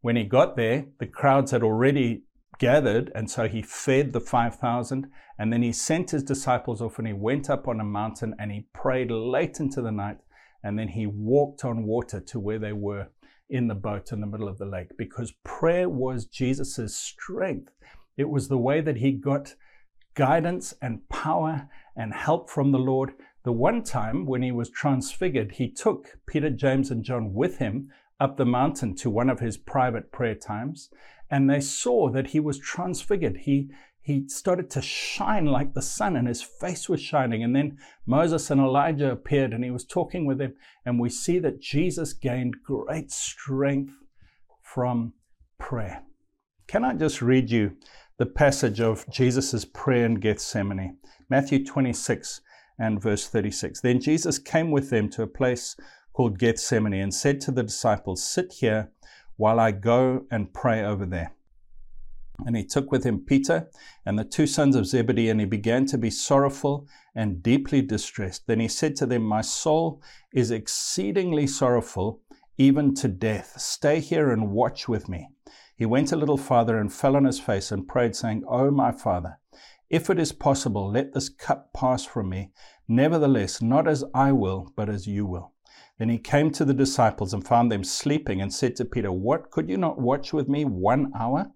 When 0.00 0.16
he 0.16 0.24
got 0.24 0.56
there, 0.56 0.86
the 1.00 1.06
crowds 1.06 1.50
had 1.50 1.62
already 1.62 2.22
gathered, 2.58 3.10
and 3.14 3.30
so 3.30 3.48
he 3.48 3.62
fed 3.62 4.12
the 4.12 4.20
5,000. 4.20 5.10
And 5.38 5.52
then 5.52 5.62
he 5.62 5.72
sent 5.72 6.10
his 6.10 6.22
disciples 6.22 6.82
off 6.82 6.98
and 6.98 7.06
he 7.06 7.12
went 7.12 7.48
up 7.48 7.68
on 7.68 7.80
a 7.80 7.84
mountain 7.84 8.34
and 8.38 8.50
he 8.50 8.66
prayed 8.72 9.10
late 9.10 9.60
into 9.60 9.80
the 9.80 9.92
night. 9.92 10.18
And 10.64 10.78
then 10.78 10.88
he 10.88 11.06
walked 11.06 11.64
on 11.64 11.84
water 11.84 12.20
to 12.20 12.40
where 12.40 12.58
they 12.58 12.72
were 12.72 13.08
in 13.48 13.68
the 13.68 13.74
boat 13.74 14.12
in 14.12 14.20
the 14.20 14.26
middle 14.26 14.48
of 14.48 14.58
the 14.58 14.66
lake 14.66 14.90
because 14.98 15.32
prayer 15.44 15.88
was 15.88 16.26
Jesus' 16.26 16.96
strength. 16.96 17.72
It 18.16 18.28
was 18.28 18.48
the 18.48 18.58
way 18.58 18.80
that 18.80 18.96
he 18.96 19.12
got 19.12 19.54
guidance 20.14 20.74
and 20.82 21.08
power 21.08 21.68
and 21.96 22.12
help 22.12 22.50
from 22.50 22.72
the 22.72 22.78
Lord 22.78 23.12
the 23.48 23.52
one 23.52 23.82
time 23.82 24.26
when 24.26 24.42
he 24.42 24.52
was 24.52 24.68
transfigured, 24.68 25.52
he 25.52 25.70
took 25.70 26.18
Peter, 26.26 26.50
James, 26.50 26.90
and 26.90 27.02
John 27.02 27.32
with 27.32 27.56
him 27.56 27.90
up 28.20 28.36
the 28.36 28.44
mountain 28.44 28.94
to 28.96 29.10
one 29.10 29.30
of 29.30 29.40
his 29.40 29.56
private 29.56 30.10
prayer 30.12 30.34
times, 30.34 30.90
and 31.30 31.48
they 31.48 31.60
saw 31.60 32.10
that 32.10 32.28
he 32.28 32.40
was 32.40 32.58
transfigured. 32.58 33.38
He 33.38 33.70
he 34.00 34.26
started 34.26 34.70
to 34.70 34.80
shine 34.80 35.44
like 35.44 35.74
the 35.74 35.82
sun, 35.82 36.16
and 36.16 36.26
his 36.26 36.40
face 36.40 36.88
was 36.88 36.98
shining. 36.98 37.44
And 37.44 37.54
then 37.54 37.76
Moses 38.06 38.50
and 38.50 38.58
Elijah 38.58 39.10
appeared, 39.10 39.52
and 39.52 39.62
he 39.62 39.70
was 39.70 39.84
talking 39.84 40.24
with 40.24 40.38
them. 40.38 40.54
And 40.86 40.98
we 40.98 41.10
see 41.10 41.38
that 41.40 41.60
Jesus 41.60 42.14
gained 42.14 42.62
great 42.64 43.10
strength 43.10 43.92
from 44.62 45.12
prayer. 45.58 46.04
Can 46.66 46.86
I 46.86 46.94
just 46.94 47.20
read 47.20 47.50
you 47.50 47.76
the 48.16 48.24
passage 48.24 48.80
of 48.80 49.04
Jesus' 49.10 49.66
prayer 49.66 50.06
in 50.06 50.14
Gethsemane? 50.14 50.96
Matthew 51.28 51.62
26, 51.66 52.40
and 52.78 53.02
verse 53.02 53.28
36. 53.28 53.80
Then 53.80 54.00
Jesus 54.00 54.38
came 54.38 54.70
with 54.70 54.90
them 54.90 55.08
to 55.10 55.22
a 55.22 55.26
place 55.26 55.76
called 56.18 56.36
Gethsemane 56.36 56.94
and 56.94 57.14
said 57.14 57.40
to 57.42 57.52
the 57.52 57.62
disciples, 57.62 58.24
Sit 58.24 58.54
here 58.54 58.90
while 59.36 59.60
I 59.60 59.70
go 59.70 60.24
and 60.32 60.52
pray 60.52 60.82
over 60.82 61.06
there. 61.06 61.32
And 62.44 62.56
he 62.56 62.64
took 62.64 62.90
with 62.90 63.04
him 63.04 63.20
Peter 63.24 63.68
and 64.04 64.18
the 64.18 64.24
two 64.24 64.48
sons 64.48 64.74
of 64.74 64.84
Zebedee, 64.84 65.28
and 65.28 65.38
he 65.38 65.46
began 65.46 65.86
to 65.86 65.96
be 65.96 66.10
sorrowful 66.10 66.88
and 67.14 67.40
deeply 67.40 67.82
distressed. 67.82 68.48
Then 68.48 68.58
he 68.58 68.66
said 68.66 68.96
to 68.96 69.06
them, 69.06 69.22
My 69.22 69.42
soul 69.42 70.02
is 70.34 70.50
exceedingly 70.50 71.46
sorrowful, 71.46 72.20
even 72.56 72.94
to 72.96 73.06
death. 73.06 73.54
Stay 73.56 74.00
here 74.00 74.32
and 74.32 74.50
watch 74.50 74.88
with 74.88 75.08
me. 75.08 75.28
He 75.76 75.86
went 75.86 76.10
a 76.10 76.16
little 76.16 76.36
farther 76.36 76.78
and 76.78 76.92
fell 76.92 77.14
on 77.14 77.26
his 77.26 77.38
face 77.38 77.70
and 77.70 77.86
prayed, 77.86 78.16
saying, 78.16 78.42
Oh, 78.48 78.72
my 78.72 78.90
father, 78.90 79.38
if 79.88 80.10
it 80.10 80.18
is 80.18 80.32
possible, 80.32 80.90
let 80.90 81.14
this 81.14 81.28
cup 81.28 81.72
pass 81.72 82.04
from 82.04 82.28
me. 82.28 82.50
Nevertheless, 82.88 83.62
not 83.62 83.86
as 83.86 84.02
I 84.12 84.32
will, 84.32 84.72
but 84.74 84.88
as 84.88 85.06
you 85.06 85.24
will. 85.24 85.52
Then 85.98 86.08
he 86.08 86.18
came 86.18 86.50
to 86.52 86.64
the 86.64 86.74
disciples 86.74 87.34
and 87.34 87.46
found 87.46 87.72
them 87.72 87.82
sleeping 87.82 88.40
and 88.40 88.52
said 88.52 88.76
to 88.76 88.84
Peter, 88.84 89.10
What, 89.10 89.50
could 89.50 89.68
you 89.68 89.76
not 89.76 90.00
watch 90.00 90.32
with 90.32 90.48
me 90.48 90.64
one 90.64 91.12
hour? 91.18 91.50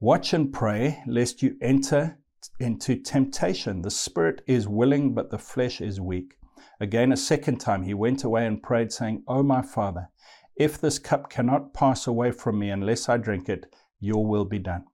Watch 0.00 0.32
and 0.32 0.52
pray, 0.52 1.02
lest 1.06 1.42
you 1.42 1.56
enter 1.60 2.18
into 2.58 2.96
temptation. 2.96 3.82
The 3.82 3.90
spirit 3.90 4.42
is 4.46 4.68
willing, 4.68 5.14
but 5.14 5.30
the 5.30 5.38
flesh 5.38 5.80
is 5.80 6.00
weak. 6.00 6.36
Again, 6.80 7.12
a 7.12 7.16
second 7.16 7.58
time, 7.58 7.82
he 7.82 7.94
went 7.94 8.24
away 8.24 8.46
and 8.46 8.62
prayed, 8.62 8.92
saying, 8.92 9.22
O 9.26 9.42
my 9.42 9.62
Father, 9.62 10.08
if 10.56 10.80
this 10.80 10.98
cup 10.98 11.28
cannot 11.28 11.74
pass 11.74 12.06
away 12.06 12.30
from 12.30 12.58
me 12.58 12.70
unless 12.70 13.08
I 13.08 13.18
drink 13.18 13.48
it, 13.48 13.66
your 14.00 14.26
will 14.26 14.44
be 14.44 14.58
done. 14.58 14.84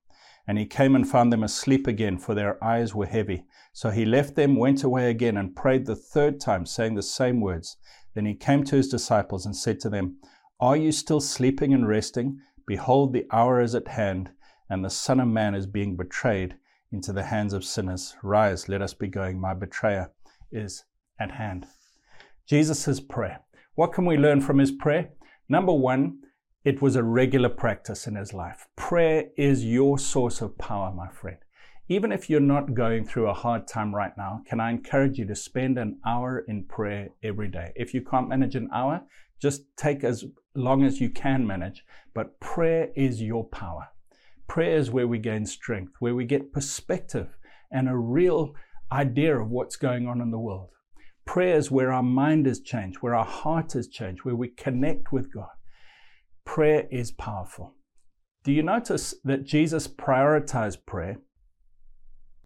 And 0.47 0.57
he 0.57 0.65
came 0.65 0.95
and 0.95 1.07
found 1.07 1.31
them 1.31 1.43
asleep 1.43 1.87
again, 1.87 2.17
for 2.17 2.35
their 2.35 2.61
eyes 2.61 2.93
were 2.93 3.05
heavy. 3.05 3.45
So 3.71 3.89
he 3.89 4.03
left 4.03 4.35
them, 4.35 4.57
went 4.57 4.83
away 4.83 5.09
again, 5.09 5.37
and 5.37 5.55
prayed 5.55 5.85
the 5.85 5.95
third 5.95 6.41
time, 6.41 6.65
saying 6.65 6.95
the 6.95 7.03
same 7.03 7.39
words. 7.39 7.77
Then 8.15 8.25
he 8.25 8.35
came 8.35 8.63
to 8.65 8.75
his 8.75 8.89
disciples 8.89 9.45
and 9.45 9.55
said 9.55 9.79
to 9.81 9.89
them, 9.89 10.17
Are 10.59 10.77
you 10.77 10.91
still 10.91 11.19
sleeping 11.19 11.73
and 11.73 11.87
resting? 11.87 12.39
Behold, 12.65 13.13
the 13.13 13.25
hour 13.31 13.61
is 13.61 13.75
at 13.75 13.87
hand, 13.87 14.31
and 14.69 14.83
the 14.83 14.89
Son 14.89 15.19
of 15.19 15.27
Man 15.27 15.55
is 15.55 15.65
being 15.67 15.95
betrayed 15.95 16.55
into 16.91 17.11
the 17.11 17.23
hands 17.23 17.53
of 17.53 17.65
sinners. 17.65 18.15
Rise, 18.23 18.69
let 18.69 18.81
us 18.81 18.93
be 18.93 19.07
going. 19.07 19.39
My 19.39 19.53
betrayer 19.53 20.11
is 20.51 20.85
at 21.19 21.31
hand. 21.31 21.65
Jesus' 22.45 22.99
prayer. 22.99 23.41
What 23.75 23.93
can 23.93 24.05
we 24.05 24.17
learn 24.17 24.41
from 24.41 24.59
his 24.59 24.71
prayer? 24.71 25.09
Number 25.49 25.73
one, 25.73 26.19
it 26.63 26.81
was 26.81 26.95
a 26.95 27.03
regular 27.03 27.49
practice 27.49 28.07
in 28.07 28.15
his 28.15 28.33
life. 28.33 28.67
Prayer 28.75 29.25
is 29.37 29.65
your 29.65 29.97
source 29.97 30.41
of 30.41 30.57
power, 30.57 30.93
my 30.93 31.09
friend. 31.09 31.37
Even 31.89 32.13
if 32.13 32.29
you're 32.29 32.39
not 32.39 32.73
going 32.73 33.05
through 33.05 33.29
a 33.29 33.33
hard 33.33 33.67
time 33.67 33.93
right 33.93 34.13
now, 34.17 34.41
can 34.45 34.61
I 34.61 34.69
encourage 34.69 35.17
you 35.17 35.25
to 35.25 35.35
spend 35.35 35.77
an 35.77 35.99
hour 36.07 36.39
in 36.47 36.63
prayer 36.63 37.09
every 37.21 37.49
day? 37.49 37.73
If 37.75 37.93
you 37.93 38.01
can't 38.01 38.29
manage 38.29 38.55
an 38.55 38.69
hour, 38.73 39.01
just 39.41 39.63
take 39.75 40.05
as 40.05 40.23
long 40.55 40.85
as 40.85 41.01
you 41.01 41.09
can 41.09 41.45
manage. 41.45 41.83
But 42.13 42.39
prayer 42.39 42.89
is 42.95 43.21
your 43.21 43.43
power. 43.43 43.89
Prayer 44.47 44.77
is 44.77 44.91
where 44.91 45.07
we 45.07 45.19
gain 45.19 45.45
strength, 45.45 45.93
where 45.99 46.15
we 46.15 46.23
get 46.23 46.53
perspective 46.53 47.37
and 47.69 47.89
a 47.89 47.97
real 47.97 48.53
idea 48.89 49.37
of 49.37 49.49
what's 49.49 49.75
going 49.75 50.07
on 50.07 50.21
in 50.21 50.31
the 50.31 50.39
world. 50.39 50.69
Prayer 51.25 51.57
is 51.57 51.69
where 51.69 51.91
our 51.91 52.03
mind 52.03 52.47
is 52.47 52.61
changed, 52.61 52.99
where 53.01 53.15
our 53.15 53.25
heart 53.25 53.75
is 53.75 53.89
changed, 53.89 54.23
where 54.23 54.35
we 54.35 54.47
connect 54.47 55.11
with 55.11 55.33
God. 55.33 55.49
Prayer 56.45 56.87
is 56.91 57.11
powerful. 57.11 57.75
Do 58.45 58.53
you 58.53 58.63
notice 58.63 59.15
that 59.25 59.43
Jesus 59.43 59.87
prioritized 59.87 60.85
prayer? 60.85 61.17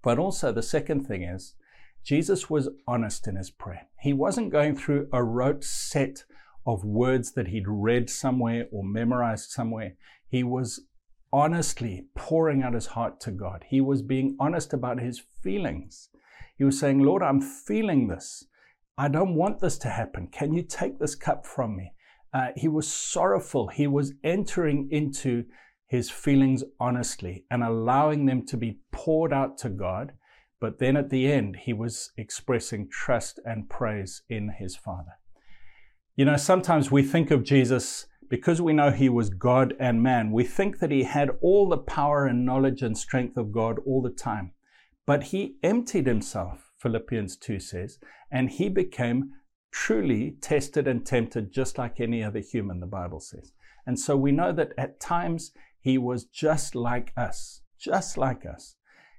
But 0.02 0.20
also, 0.20 0.52
the 0.52 0.64
second 0.64 1.06
thing 1.06 1.24
is, 1.24 1.56
Jesus 2.04 2.50
was 2.50 2.70
honest 2.88 3.28
in 3.28 3.36
his 3.36 3.50
prayer. 3.50 3.88
He 4.02 4.14
wasn't 4.14 4.52
going 4.52 4.76
through 4.76 5.10
a 5.12 5.24
rote 5.24 5.64
set 5.64 6.24
of 6.66 6.84
words 6.86 7.34
that 7.34 7.48
he'd 7.48 7.68
read 7.68 8.10
somewhere 8.10 8.68
or 8.72 8.84
memorized 8.84 9.50
somewhere. 9.50 9.96
He 10.28 10.44
was 10.44 10.82
honestly 11.32 12.06
pouring 12.16 12.64
out 12.64 12.74
his 12.74 12.88
heart 12.88 13.20
to 13.22 13.32
God. 13.32 13.66
He 13.68 13.82
was 13.82 14.02
being 14.02 14.36
honest 14.40 14.74
about 14.74 15.02
his 15.02 15.22
feelings. 15.42 16.10
He 16.58 16.64
was 16.64 16.80
saying, 16.80 17.00
Lord, 17.00 17.22
I'm 17.22 17.42
feeling 17.42 18.08
this. 18.08 18.46
I 18.98 19.10
don't 19.10 19.36
want 19.36 19.60
this 19.60 19.78
to 19.80 19.90
happen. 19.90 20.28
Can 20.28 20.54
you 20.54 20.64
take 20.64 21.00
this 21.00 21.16
cup 21.16 21.46
from 21.46 21.76
me? 21.76 21.94
Uh, 22.34 22.48
he 22.56 22.68
was 22.68 22.92
sorrowful. 22.92 23.68
He 23.68 23.88
was 23.88 24.14
entering 24.24 24.90
into 24.92 25.46
his 25.88 26.10
feelings 26.10 26.64
honestly 26.80 27.46
and 27.50 27.64
allowing 27.64 28.26
them 28.26 28.46
to 28.46 28.58
be 28.58 28.80
poured 28.92 29.34
out 29.34 29.58
to 29.60 29.70
God. 29.70 30.14
But 30.60 30.80
then 30.80 30.98
at 30.98 31.10
the 31.10 31.32
end, 31.32 31.58
he 31.64 31.74
was 31.74 32.12
expressing 32.18 32.90
trust 32.90 33.40
and 33.46 33.70
praise 33.70 34.22
in 34.30 34.54
his 34.60 34.76
Father. 34.76 35.14
You 36.16 36.26
know, 36.26 36.38
sometimes 36.38 36.92
we 36.92 37.04
think 37.04 37.32
of 37.32 37.44
Jesus 37.44 38.08
because 38.30 38.62
we 38.62 38.74
know 38.74 38.92
he 38.92 39.08
was 39.08 39.30
God 39.30 39.74
and 39.80 40.04
man, 40.04 40.32
we 40.32 40.44
think 40.44 40.80
that 40.80 40.92
he 40.92 41.04
had 41.04 41.30
all 41.42 41.70
the 41.70 41.78
power 41.78 42.26
and 42.26 42.46
knowledge 42.46 42.82
and 42.82 42.98
strength 42.98 43.38
of 43.38 43.52
God 43.52 43.80
all 43.86 44.02
the 44.02 44.10
time. 44.10 44.52
But 45.06 45.24
he 45.26 45.56
emptied 45.64 46.08
himself, 46.08 46.72
Philippians 46.80 47.38
2 47.38 47.60
says, 47.60 48.00
and 48.30 48.50
he 48.50 48.68
became 48.68 49.32
truly 49.72 50.36
tested 50.42 50.88
and 50.88 51.06
tempted 51.06 51.54
just 51.54 51.78
like 51.78 52.00
any 52.00 52.24
other 52.24 52.40
human, 52.40 52.80
the 52.80 52.88
Bible 52.88 53.20
says. 53.20 53.54
And 53.86 53.98
so 53.98 54.18
we 54.18 54.34
know 54.34 54.52
that 54.52 54.74
at 54.78 55.00
times 55.00 55.54
he 55.88 55.98
was 55.98 56.26
just 56.26 56.76
like 56.76 57.14
us, 57.16 57.62
just 57.80 58.18
like 58.18 58.46
us. 58.46 58.76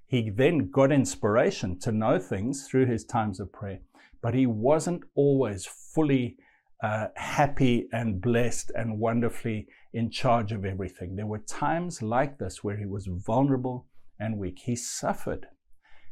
He 0.06 0.28
then 0.28 0.70
got 0.70 0.92
inspiration 0.92 1.78
to 1.78 1.92
know 1.92 2.18
things 2.18 2.68
through 2.68 2.84
his 2.84 3.06
times 3.06 3.40
of 3.40 3.50
prayer, 3.50 3.80
but 4.20 4.34
he 4.34 4.44
wasn't 4.44 5.04
always 5.14 5.64
fully 5.94 6.36
uh, 6.82 7.06
happy 7.16 7.88
and 7.90 8.20
blessed 8.20 8.70
and 8.74 8.98
wonderfully 8.98 9.66
in 9.94 10.10
charge 10.10 10.52
of 10.52 10.66
everything. 10.66 11.16
There 11.16 11.26
were 11.26 11.38
times 11.38 12.02
like 12.02 12.36
this 12.36 12.62
where 12.62 12.76
he 12.76 12.84
was 12.84 13.08
vulnerable 13.26 13.86
and 14.20 14.36
weak. 14.36 14.58
He 14.58 14.76
suffered. 14.76 15.46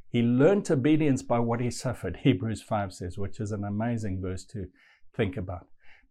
He 0.08 0.22
learned 0.22 0.70
obedience 0.70 1.22
by 1.22 1.38
what 1.40 1.60
he 1.60 1.70
suffered, 1.70 2.16
Hebrews 2.22 2.62
5 2.62 2.94
says, 2.94 3.18
which 3.18 3.40
is 3.40 3.52
an 3.52 3.64
amazing 3.64 4.22
verse 4.22 4.46
to 4.46 4.68
think 5.14 5.36
about. 5.36 5.66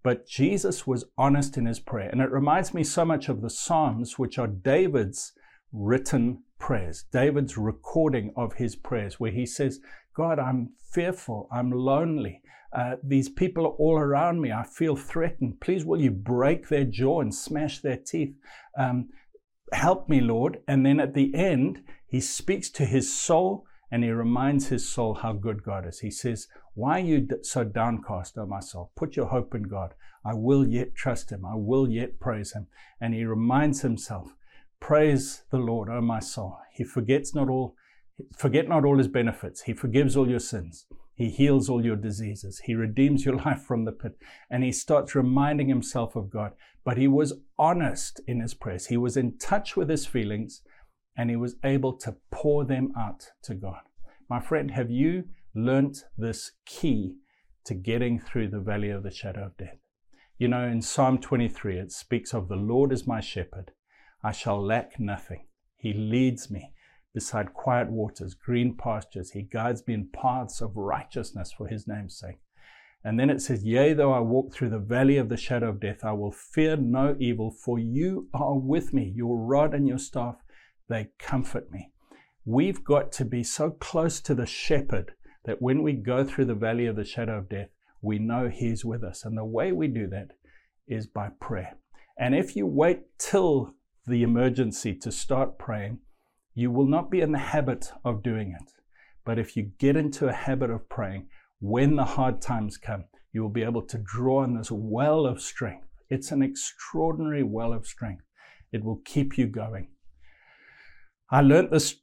But 0.05 0.27
Jesus 0.27 0.85
was 0.85 1.05
honest 1.17 1.57
in 1.57 1.65
his 1.65 1.79
prayer. 1.79 2.09
And 2.11 2.21
it 2.21 2.29
reminds 2.29 2.75
me 2.75 2.83
so 2.83 3.03
much 3.03 3.27
of 3.27 3.41
the 3.41 3.49
Psalms, 3.49 4.19
which 4.19 4.37
are 4.37 4.45
David's 4.45 5.33
written 5.73 6.43
prayers, 6.59 7.05
David's 7.11 7.57
recording 7.57 8.31
of 8.37 8.53
his 8.53 8.75
prayers, 8.75 9.19
where 9.19 9.31
he 9.31 9.47
says, 9.47 9.79
God, 10.15 10.37
I'm 10.37 10.73
fearful, 10.93 11.49
I'm 11.51 11.71
lonely. 11.71 12.43
Uh, 12.71 12.97
these 13.03 13.29
people 13.29 13.65
are 13.65 13.73
all 13.79 13.97
around 13.97 14.41
me. 14.41 14.51
I 14.51 14.61
feel 14.61 14.95
threatened. 14.95 15.59
Please, 15.59 15.83
will 15.83 15.99
you 15.99 16.11
break 16.11 16.69
their 16.69 16.85
jaw 16.85 17.21
and 17.21 17.33
smash 17.33 17.79
their 17.79 17.97
teeth? 17.97 18.35
Um, 18.77 19.09
help 19.73 20.07
me, 20.07 20.21
Lord. 20.21 20.59
And 20.67 20.85
then 20.85 20.99
at 20.99 21.15
the 21.15 21.33
end, 21.33 21.79
he 22.05 22.21
speaks 22.21 22.69
to 22.69 22.85
his 22.85 23.11
soul 23.11 23.65
and 23.91 24.03
he 24.03 24.09
reminds 24.09 24.67
his 24.67 24.87
soul 24.87 25.15
how 25.15 25.33
good 25.33 25.63
God 25.63 25.87
is. 25.87 25.99
He 25.99 26.11
says, 26.11 26.47
Why 26.73 26.99
are 26.99 27.03
you 27.03 27.27
so 27.41 27.63
downcast, 27.63 28.37
O 28.37 28.45
my 28.45 28.59
soul? 28.59 28.91
Put 28.95 29.15
your 29.15 29.27
hope 29.27 29.53
in 29.53 29.63
God. 29.63 29.93
I 30.25 30.33
will 30.33 30.67
yet 30.67 30.95
trust 30.95 31.31
him. 31.31 31.45
I 31.45 31.55
will 31.55 31.89
yet 31.89 32.19
praise 32.19 32.53
him. 32.53 32.67
And 32.99 33.13
he 33.13 33.25
reminds 33.25 33.81
himself, 33.81 34.35
Praise 34.79 35.43
the 35.51 35.57
Lord, 35.57 35.89
O 35.89 36.01
my 36.01 36.19
soul. 36.19 36.57
He 36.73 36.83
forgets 36.83 37.35
not 37.35 37.49
all, 37.49 37.75
forget 38.35 38.67
not 38.67 38.85
all 38.85 38.97
his 38.97 39.07
benefits. 39.07 39.61
He 39.61 39.73
forgives 39.73 40.17
all 40.17 40.29
your 40.29 40.39
sins. 40.39 40.85
He 41.13 41.29
heals 41.29 41.69
all 41.69 41.85
your 41.85 41.95
diseases. 41.95 42.59
He 42.65 42.75
redeems 42.75 43.23
your 43.23 43.35
life 43.45 43.61
from 43.61 43.85
the 43.85 43.91
pit. 43.91 44.17
And 44.49 44.63
he 44.63 44.71
starts 44.71 45.15
reminding 45.15 45.69
himself 45.69 46.15
of 46.15 46.29
God. 46.29 46.53
But 46.83 46.97
he 46.97 47.07
was 47.07 47.33
honest 47.57 48.19
in 48.27 48.41
his 48.41 48.53
prayers. 48.53 48.87
He 48.87 48.97
was 48.97 49.17
in 49.17 49.37
touch 49.37 49.75
with 49.75 49.89
his 49.89 50.05
feelings 50.05 50.61
and 51.17 51.29
he 51.29 51.35
was 51.35 51.55
able 51.63 51.93
to 51.93 52.15
pour 52.31 52.65
them 52.65 52.91
out 52.97 53.31
to 53.43 53.55
God. 53.55 53.81
My 54.29 54.39
friend, 54.39 54.71
have 54.71 54.89
you 54.89 55.25
learnt 55.53 56.05
this 56.17 56.51
key 56.65 57.15
to 57.65 57.73
getting 57.73 58.19
through 58.19 58.49
the 58.49 58.59
valley 58.59 58.89
of 58.89 59.03
the 59.03 59.11
shadow 59.11 59.45
of 59.45 59.57
death? 59.57 59.77
You 60.37 60.49
know, 60.49 60.67
in 60.67 60.81
Psalm 60.81 61.19
23, 61.19 61.79
it 61.79 61.91
speaks 61.91 62.33
of 62.33 62.49
the 62.49 62.55
Lord 62.55 62.91
is 62.91 63.07
my 63.07 63.21
shepherd. 63.21 63.71
I 64.23 64.31
shall 64.31 64.61
lack 64.61 64.99
nothing. 64.99 65.45
He 65.77 65.93
leads 65.93 66.51
me 66.51 66.73
beside 67.13 67.53
quiet 67.53 67.89
waters, 67.89 68.33
green 68.33 68.75
pastures. 68.75 69.31
He 69.31 69.43
guides 69.43 69.83
me 69.87 69.93
in 69.93 70.09
paths 70.11 70.61
of 70.61 70.75
righteousness 70.75 71.53
for 71.57 71.67
his 71.67 71.87
name's 71.87 72.19
sake. 72.19 72.39
And 73.05 73.19
then 73.19 73.29
it 73.29 73.41
says, 73.41 73.63
Yea, 73.63 73.93
though 73.93 74.11
I 74.11 74.19
walk 74.19 74.51
through 74.51 74.71
the 74.71 74.79
valley 74.79 75.17
of 75.17 75.29
the 75.29 75.37
shadow 75.37 75.69
of 75.69 75.79
death, 75.79 76.03
I 76.03 76.11
will 76.11 76.31
fear 76.31 76.75
no 76.75 77.15
evil, 77.19 77.51
for 77.51 77.77
you 77.77 78.27
are 78.33 78.57
with 78.57 78.93
me. 78.93 79.13
Your 79.15 79.37
rod 79.37 79.73
and 79.75 79.87
your 79.87 79.99
staff, 79.99 80.37
they 80.89 81.09
comfort 81.19 81.71
me. 81.71 81.91
We've 82.45 82.83
got 82.83 83.11
to 83.13 83.25
be 83.25 83.43
so 83.43 83.71
close 83.71 84.19
to 84.21 84.35
the 84.35 84.45
shepherd 84.45 85.13
that 85.45 85.61
when 85.61 85.83
we 85.83 85.93
go 85.93 86.23
through 86.23 86.45
the 86.45 86.55
valley 86.55 86.85
of 86.85 86.95
the 86.95 87.05
shadow 87.05 87.39
of 87.39 87.49
death, 87.49 87.69
we 88.01 88.19
know 88.19 88.49
he's 88.49 88.85
with 88.85 89.03
us. 89.03 89.25
And 89.25 89.37
the 89.37 89.45
way 89.45 89.71
we 89.71 89.87
do 89.87 90.07
that 90.07 90.29
is 90.87 91.07
by 91.07 91.29
prayer. 91.39 91.77
And 92.19 92.35
if 92.35 92.55
you 92.55 92.67
wait 92.67 92.99
till 93.17 93.73
the 94.05 94.23
emergency 94.23 94.95
to 94.95 95.11
start 95.11 95.57
praying, 95.57 95.99
you 96.53 96.71
will 96.71 96.87
not 96.87 97.09
be 97.09 97.21
in 97.21 97.31
the 97.31 97.39
habit 97.39 97.91
of 98.03 98.23
doing 98.23 98.55
it. 98.59 98.71
But 99.25 99.39
if 99.39 99.57
you 99.57 99.71
get 99.79 99.97
into 99.97 100.27
a 100.27 100.33
habit 100.33 100.69
of 100.69 100.87
praying, 100.87 101.27
when 101.59 101.95
the 101.95 102.05
hard 102.05 102.41
times 102.41 102.77
come, 102.77 103.05
you 103.33 103.41
will 103.41 103.49
be 103.49 103.63
able 103.63 103.81
to 103.81 103.97
draw 103.97 104.43
on 104.43 104.55
this 104.55 104.71
well 104.71 105.25
of 105.25 105.41
strength. 105.41 105.87
It's 106.09 106.31
an 106.31 106.43
extraordinary 106.43 107.43
well 107.43 107.73
of 107.73 107.87
strength. 107.87 108.23
It 108.71 108.83
will 108.83 109.01
keep 109.03 109.37
you 109.37 109.47
going. 109.47 109.89
I 111.31 111.41
learned 111.41 111.71
this, 111.71 111.95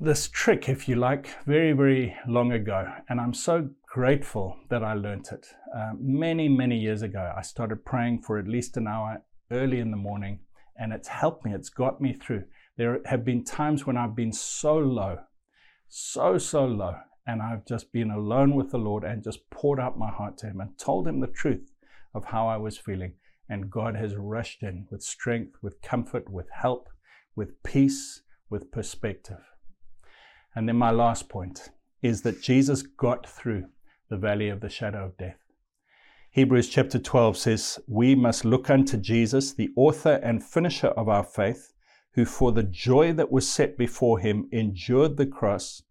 this 0.00 0.26
trick, 0.26 0.70
if 0.70 0.88
you 0.88 0.96
like, 0.96 1.28
very, 1.44 1.72
very 1.72 2.16
long 2.26 2.52
ago, 2.52 2.90
and 3.10 3.20
I'm 3.20 3.34
so 3.34 3.68
grateful 3.86 4.56
that 4.70 4.82
I 4.82 4.94
learned 4.94 5.28
it. 5.30 5.46
Uh, 5.76 5.92
many, 6.00 6.48
many 6.48 6.78
years 6.78 7.02
ago, 7.02 7.30
I 7.36 7.42
started 7.42 7.84
praying 7.84 8.22
for 8.22 8.38
at 8.38 8.48
least 8.48 8.78
an 8.78 8.88
hour 8.88 9.22
early 9.50 9.80
in 9.80 9.90
the 9.90 9.98
morning, 9.98 10.40
and 10.78 10.94
it's 10.94 11.08
helped 11.08 11.44
me, 11.44 11.52
it's 11.52 11.68
got 11.68 12.00
me 12.00 12.14
through. 12.14 12.44
There 12.78 13.00
have 13.04 13.22
been 13.22 13.44
times 13.44 13.84
when 13.84 13.98
I've 13.98 14.16
been 14.16 14.32
so 14.32 14.78
low, 14.78 15.18
so, 15.90 16.38
so 16.38 16.64
low, 16.64 16.96
and 17.26 17.42
I've 17.42 17.66
just 17.66 17.92
been 17.92 18.10
alone 18.10 18.54
with 18.54 18.70
the 18.70 18.78
Lord 18.78 19.04
and 19.04 19.22
just 19.22 19.50
poured 19.50 19.78
out 19.78 19.98
my 19.98 20.10
heart 20.10 20.38
to 20.38 20.46
Him 20.46 20.60
and 20.60 20.78
told 20.78 21.06
Him 21.06 21.20
the 21.20 21.26
truth 21.26 21.70
of 22.14 22.24
how 22.24 22.48
I 22.48 22.56
was 22.56 22.78
feeling. 22.78 23.12
And 23.46 23.70
God 23.70 23.94
has 23.94 24.16
rushed 24.16 24.62
in 24.62 24.86
with 24.90 25.02
strength, 25.02 25.58
with 25.60 25.82
comfort, 25.82 26.30
with 26.30 26.48
help, 26.50 26.88
with 27.36 27.62
peace, 27.62 28.22
with 28.50 28.70
perspective. 28.70 29.40
And 30.54 30.68
then 30.68 30.76
my 30.76 30.90
last 30.90 31.28
point 31.28 31.70
is 32.02 32.22
that 32.22 32.42
Jesus 32.42 32.82
got 32.82 33.28
through 33.28 33.66
the 34.10 34.16
valley 34.16 34.48
of 34.48 34.60
the 34.60 34.68
shadow 34.68 35.06
of 35.06 35.16
death. 35.16 35.38
Hebrews 36.30 36.68
chapter 36.68 36.98
12 36.98 37.36
says, 37.36 37.78
We 37.86 38.14
must 38.14 38.44
look 38.44 38.68
unto 38.68 38.96
Jesus, 38.96 39.52
the 39.52 39.70
author 39.76 40.20
and 40.22 40.42
finisher 40.42 40.88
of 40.88 41.08
our 41.08 41.24
faith, 41.24 41.72
who 42.14 42.24
for 42.24 42.52
the 42.52 42.62
joy 42.62 43.12
that 43.12 43.32
was 43.32 43.48
set 43.48 43.78
before 43.78 44.18
him 44.18 44.48
endured 44.52 45.16
the 45.16 45.26
cross, 45.26 45.82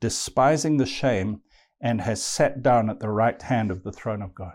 despising 0.00 0.76
the 0.76 0.86
shame, 0.86 1.40
and 1.80 2.00
has 2.00 2.22
sat 2.22 2.62
down 2.62 2.90
at 2.90 3.00
the 3.00 3.08
right 3.08 3.40
hand 3.42 3.70
of 3.70 3.82
the 3.82 3.92
throne 3.92 4.22
of 4.22 4.34
God. 4.34 4.54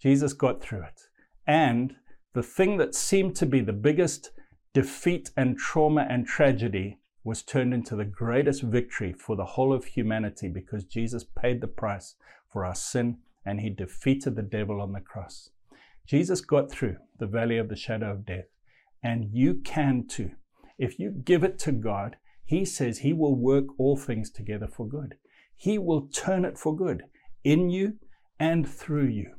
Jesus 0.00 0.32
got 0.32 0.62
through 0.62 0.82
it. 0.82 1.00
And 1.46 1.96
the 2.34 2.42
thing 2.42 2.76
that 2.78 2.94
seemed 2.94 3.36
to 3.36 3.46
be 3.46 3.60
the 3.60 3.72
biggest 3.72 4.30
defeat 4.74 5.30
and 5.36 5.56
trauma 5.56 6.06
and 6.10 6.26
tragedy 6.26 6.98
was 7.22 7.42
turned 7.42 7.72
into 7.72 7.96
the 7.96 8.04
greatest 8.04 8.62
victory 8.62 9.12
for 9.12 9.34
the 9.34 9.44
whole 9.44 9.72
of 9.72 9.86
humanity 9.86 10.48
because 10.48 10.84
Jesus 10.84 11.24
paid 11.24 11.62
the 11.62 11.66
price 11.66 12.16
for 12.52 12.66
our 12.66 12.74
sin 12.74 13.18
and 13.46 13.60
he 13.60 13.70
defeated 13.70 14.36
the 14.36 14.42
devil 14.42 14.80
on 14.80 14.92
the 14.92 15.00
cross. 15.00 15.50
Jesus 16.06 16.40
got 16.42 16.70
through 16.70 16.96
the 17.18 17.26
valley 17.26 17.56
of 17.56 17.68
the 17.68 17.76
shadow 17.76 18.10
of 18.10 18.26
death, 18.26 18.46
and 19.02 19.30
you 19.32 19.54
can 19.54 20.06
too. 20.06 20.32
If 20.78 20.98
you 20.98 21.10
give 21.10 21.44
it 21.44 21.58
to 21.60 21.72
God, 21.72 22.16
He 22.44 22.64
says 22.64 22.98
He 22.98 23.12
will 23.12 23.34
work 23.34 23.66
all 23.78 23.96
things 23.96 24.30
together 24.30 24.66
for 24.66 24.86
good. 24.86 25.16
He 25.56 25.78
will 25.78 26.08
turn 26.08 26.44
it 26.44 26.58
for 26.58 26.76
good 26.76 27.04
in 27.42 27.70
you 27.70 27.94
and 28.38 28.68
through 28.68 29.06
you. 29.06 29.34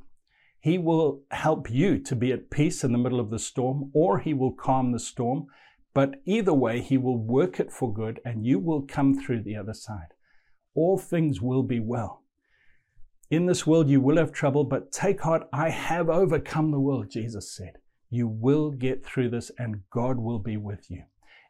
He 0.65 0.79
will 0.79 1.21
help 1.29 1.69
you 1.69 1.99
to 1.99 2.15
be 2.15 2.31
at 2.31 2.49
peace 2.49 2.83
in 2.83 2.91
the 2.91 2.97
middle 2.97 3.19
of 3.19 3.29
the 3.29 3.37
storm, 3.37 3.91
or 3.93 4.17
He 4.17 4.33
will 4.33 4.51
calm 4.51 4.91
the 4.91 4.99
storm. 4.99 5.45
But 5.93 6.23
either 6.25 6.55
way, 6.55 6.81
He 6.81 6.97
will 6.97 7.19
work 7.19 7.59
it 7.59 7.71
for 7.71 7.93
good 7.93 8.19
and 8.25 8.47
you 8.47 8.57
will 8.57 8.81
come 8.81 9.13
through 9.13 9.43
the 9.43 9.55
other 9.55 9.75
side. 9.75 10.15
All 10.73 10.97
things 10.97 11.39
will 11.39 11.61
be 11.61 11.79
well. 11.79 12.23
In 13.29 13.45
this 13.45 13.67
world 13.67 13.89
you 13.89 14.01
will 14.01 14.17
have 14.17 14.31
trouble, 14.31 14.63
but 14.63 14.91
take 14.91 15.21
heart, 15.21 15.47
I 15.53 15.69
have 15.69 16.09
overcome 16.09 16.71
the 16.71 16.79
world, 16.79 17.11
Jesus 17.11 17.55
said. 17.55 17.73
You 18.09 18.27
will 18.27 18.71
get 18.71 19.05
through 19.05 19.29
this 19.29 19.51
and 19.59 19.83
God 19.91 20.17
will 20.17 20.39
be 20.39 20.57
with 20.57 20.89
you. 20.89 21.03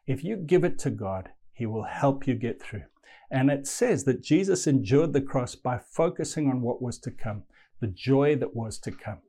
If 0.06 0.24
you 0.24 0.36
give 0.36 0.62
it 0.62 0.78
to 0.80 0.90
God, 0.90 1.30
He 1.54 1.64
will 1.64 1.84
help 1.84 2.26
you 2.26 2.34
get 2.34 2.60
through. 2.60 2.84
And 3.30 3.50
it 3.50 3.66
says 3.66 4.04
that 4.04 4.22
Jesus 4.22 4.66
endured 4.66 5.14
the 5.14 5.22
cross 5.22 5.54
by 5.54 5.78
focusing 5.78 6.50
on 6.50 6.60
what 6.60 6.82
was 6.82 6.98
to 6.98 7.10
come, 7.10 7.44
the 7.80 7.86
joy 7.86 8.36
that 8.36 8.54
was 8.54 8.78
to 8.80 8.90
come. 8.90 9.20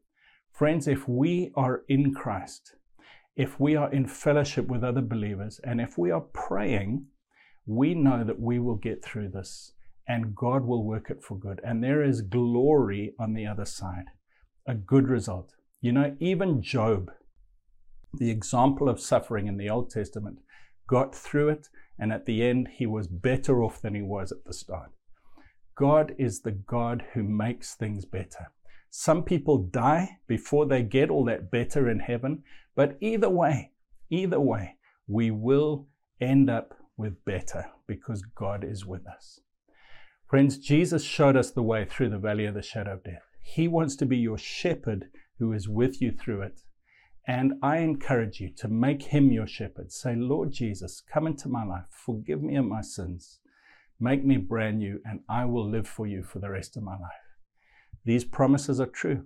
Friends, 0.51 0.87
if 0.87 1.07
we 1.07 1.51
are 1.55 1.83
in 1.87 2.13
Christ, 2.13 2.75
if 3.35 3.59
we 3.59 3.75
are 3.75 3.91
in 3.91 4.07
fellowship 4.07 4.67
with 4.67 4.83
other 4.83 5.01
believers, 5.01 5.59
and 5.63 5.79
if 5.79 5.97
we 5.97 6.09
are 6.09 6.21
praying, 6.21 7.05
we 7.65 7.93
know 7.93 8.23
that 8.23 8.39
we 8.39 8.59
will 8.59 8.75
get 8.75 9.03
through 9.03 9.29
this 9.29 9.73
and 10.07 10.35
God 10.35 10.65
will 10.65 10.83
work 10.83 11.09
it 11.09 11.21
for 11.21 11.37
good. 11.37 11.59
And 11.63 11.83
there 11.83 12.01
is 12.01 12.21
glory 12.21 13.13
on 13.19 13.33
the 13.33 13.45
other 13.45 13.65
side, 13.65 14.05
a 14.65 14.73
good 14.73 15.09
result. 15.09 15.53
You 15.81 15.91
know, 15.91 16.15
even 16.19 16.61
Job, 16.61 17.11
the 18.13 18.31
example 18.31 18.87
of 18.87 19.01
suffering 19.01 19.47
in 19.47 19.57
the 19.57 19.69
Old 19.69 19.89
Testament, 19.89 20.39
got 20.87 21.13
through 21.13 21.49
it, 21.49 21.67
and 21.99 22.13
at 22.13 22.25
the 22.25 22.41
end, 22.41 22.69
he 22.73 22.85
was 22.85 23.07
better 23.07 23.61
off 23.61 23.81
than 23.81 23.95
he 23.95 24.01
was 24.01 24.31
at 24.31 24.45
the 24.45 24.53
start. 24.53 24.91
God 25.77 26.15
is 26.17 26.41
the 26.41 26.51
God 26.51 27.05
who 27.13 27.23
makes 27.23 27.75
things 27.75 28.05
better. 28.05 28.51
Some 28.89 29.23
people 29.23 29.59
die 29.59 30.17
before 30.27 30.65
they 30.65 30.81
get 30.81 31.11
all 31.11 31.23
that 31.25 31.51
better 31.51 31.89
in 31.89 31.99
heaven, 31.99 32.43
but 32.75 32.97
either 32.99 33.29
way, 33.29 33.71
either 34.09 34.39
way, 34.39 34.75
we 35.07 35.29
will 35.29 35.87
end 36.19 36.49
up 36.49 36.73
with 36.97 37.23
better 37.25 37.65
because 37.85 38.23
God 38.35 38.63
is 38.63 38.85
with 38.85 39.05
us. 39.07 39.39
Friends, 40.25 40.57
Jesus 40.57 41.03
showed 41.03 41.37
us 41.37 41.51
the 41.51 41.61
way 41.61 41.85
through 41.85 42.09
the 42.09 42.17
valley 42.17 42.45
of 42.45 42.55
the 42.55 42.61
shadow 42.63 42.93
of 42.93 43.03
death. 43.03 43.21
He 43.39 43.67
wants 43.67 43.95
to 43.97 44.05
be 44.05 44.17
your 44.17 44.37
shepherd 44.37 45.09
who 45.37 45.53
is 45.53 45.69
with 45.69 46.01
you 46.01 46.11
through 46.11 46.41
it. 46.41 46.61
And 47.27 47.53
I 47.61 47.77
encourage 47.77 48.39
you 48.39 48.49
to 48.57 48.67
make 48.67 49.03
him 49.03 49.31
your 49.31 49.47
shepherd. 49.47 49.91
Say, 49.91 50.15
Lord 50.15 50.51
Jesus, 50.51 51.01
come 51.01 51.27
into 51.27 51.49
my 51.49 51.63
life. 51.63 51.85
Forgive 51.91 52.41
me 52.41 52.55
of 52.55 52.65
my 52.65 52.81
sins. 52.81 53.39
Make 53.99 54.23
me 54.23 54.37
brand 54.37 54.79
new, 54.79 55.01
and 55.05 55.21
I 55.27 55.45
will 55.45 55.67
live 55.67 55.87
for 55.87 56.05
you 56.05 56.23
for 56.23 56.39
the 56.39 56.49
rest 56.49 56.77
of 56.77 56.83
my 56.83 56.93
life. 56.93 57.25
These 58.05 58.25
promises 58.25 58.79
are 58.79 58.85
true. 58.85 59.25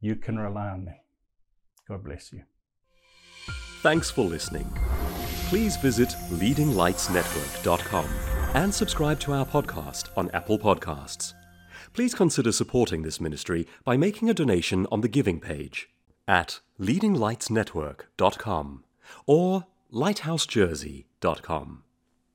You 0.00 0.16
can 0.16 0.38
rely 0.38 0.68
on 0.68 0.84
them. 0.84 0.96
God 1.88 2.04
bless 2.04 2.32
you. 2.32 2.42
Thanks 3.82 4.10
for 4.10 4.24
listening. 4.24 4.70
Please 5.48 5.76
visit 5.76 6.10
leadinglightsnetwork.com 6.30 8.06
and 8.54 8.74
subscribe 8.74 9.20
to 9.20 9.32
our 9.32 9.46
podcast 9.46 10.08
on 10.16 10.30
Apple 10.30 10.58
Podcasts. 10.58 11.34
Please 11.92 12.14
consider 12.14 12.52
supporting 12.52 13.02
this 13.02 13.20
ministry 13.20 13.66
by 13.84 13.96
making 13.96 14.28
a 14.28 14.34
donation 14.34 14.86
on 14.90 15.00
the 15.00 15.08
giving 15.08 15.40
page 15.40 15.88
at 16.26 16.60
leadinglightsnetwork.com 16.80 18.84
or 19.26 19.66
lighthousejersey.com. 19.92 21.83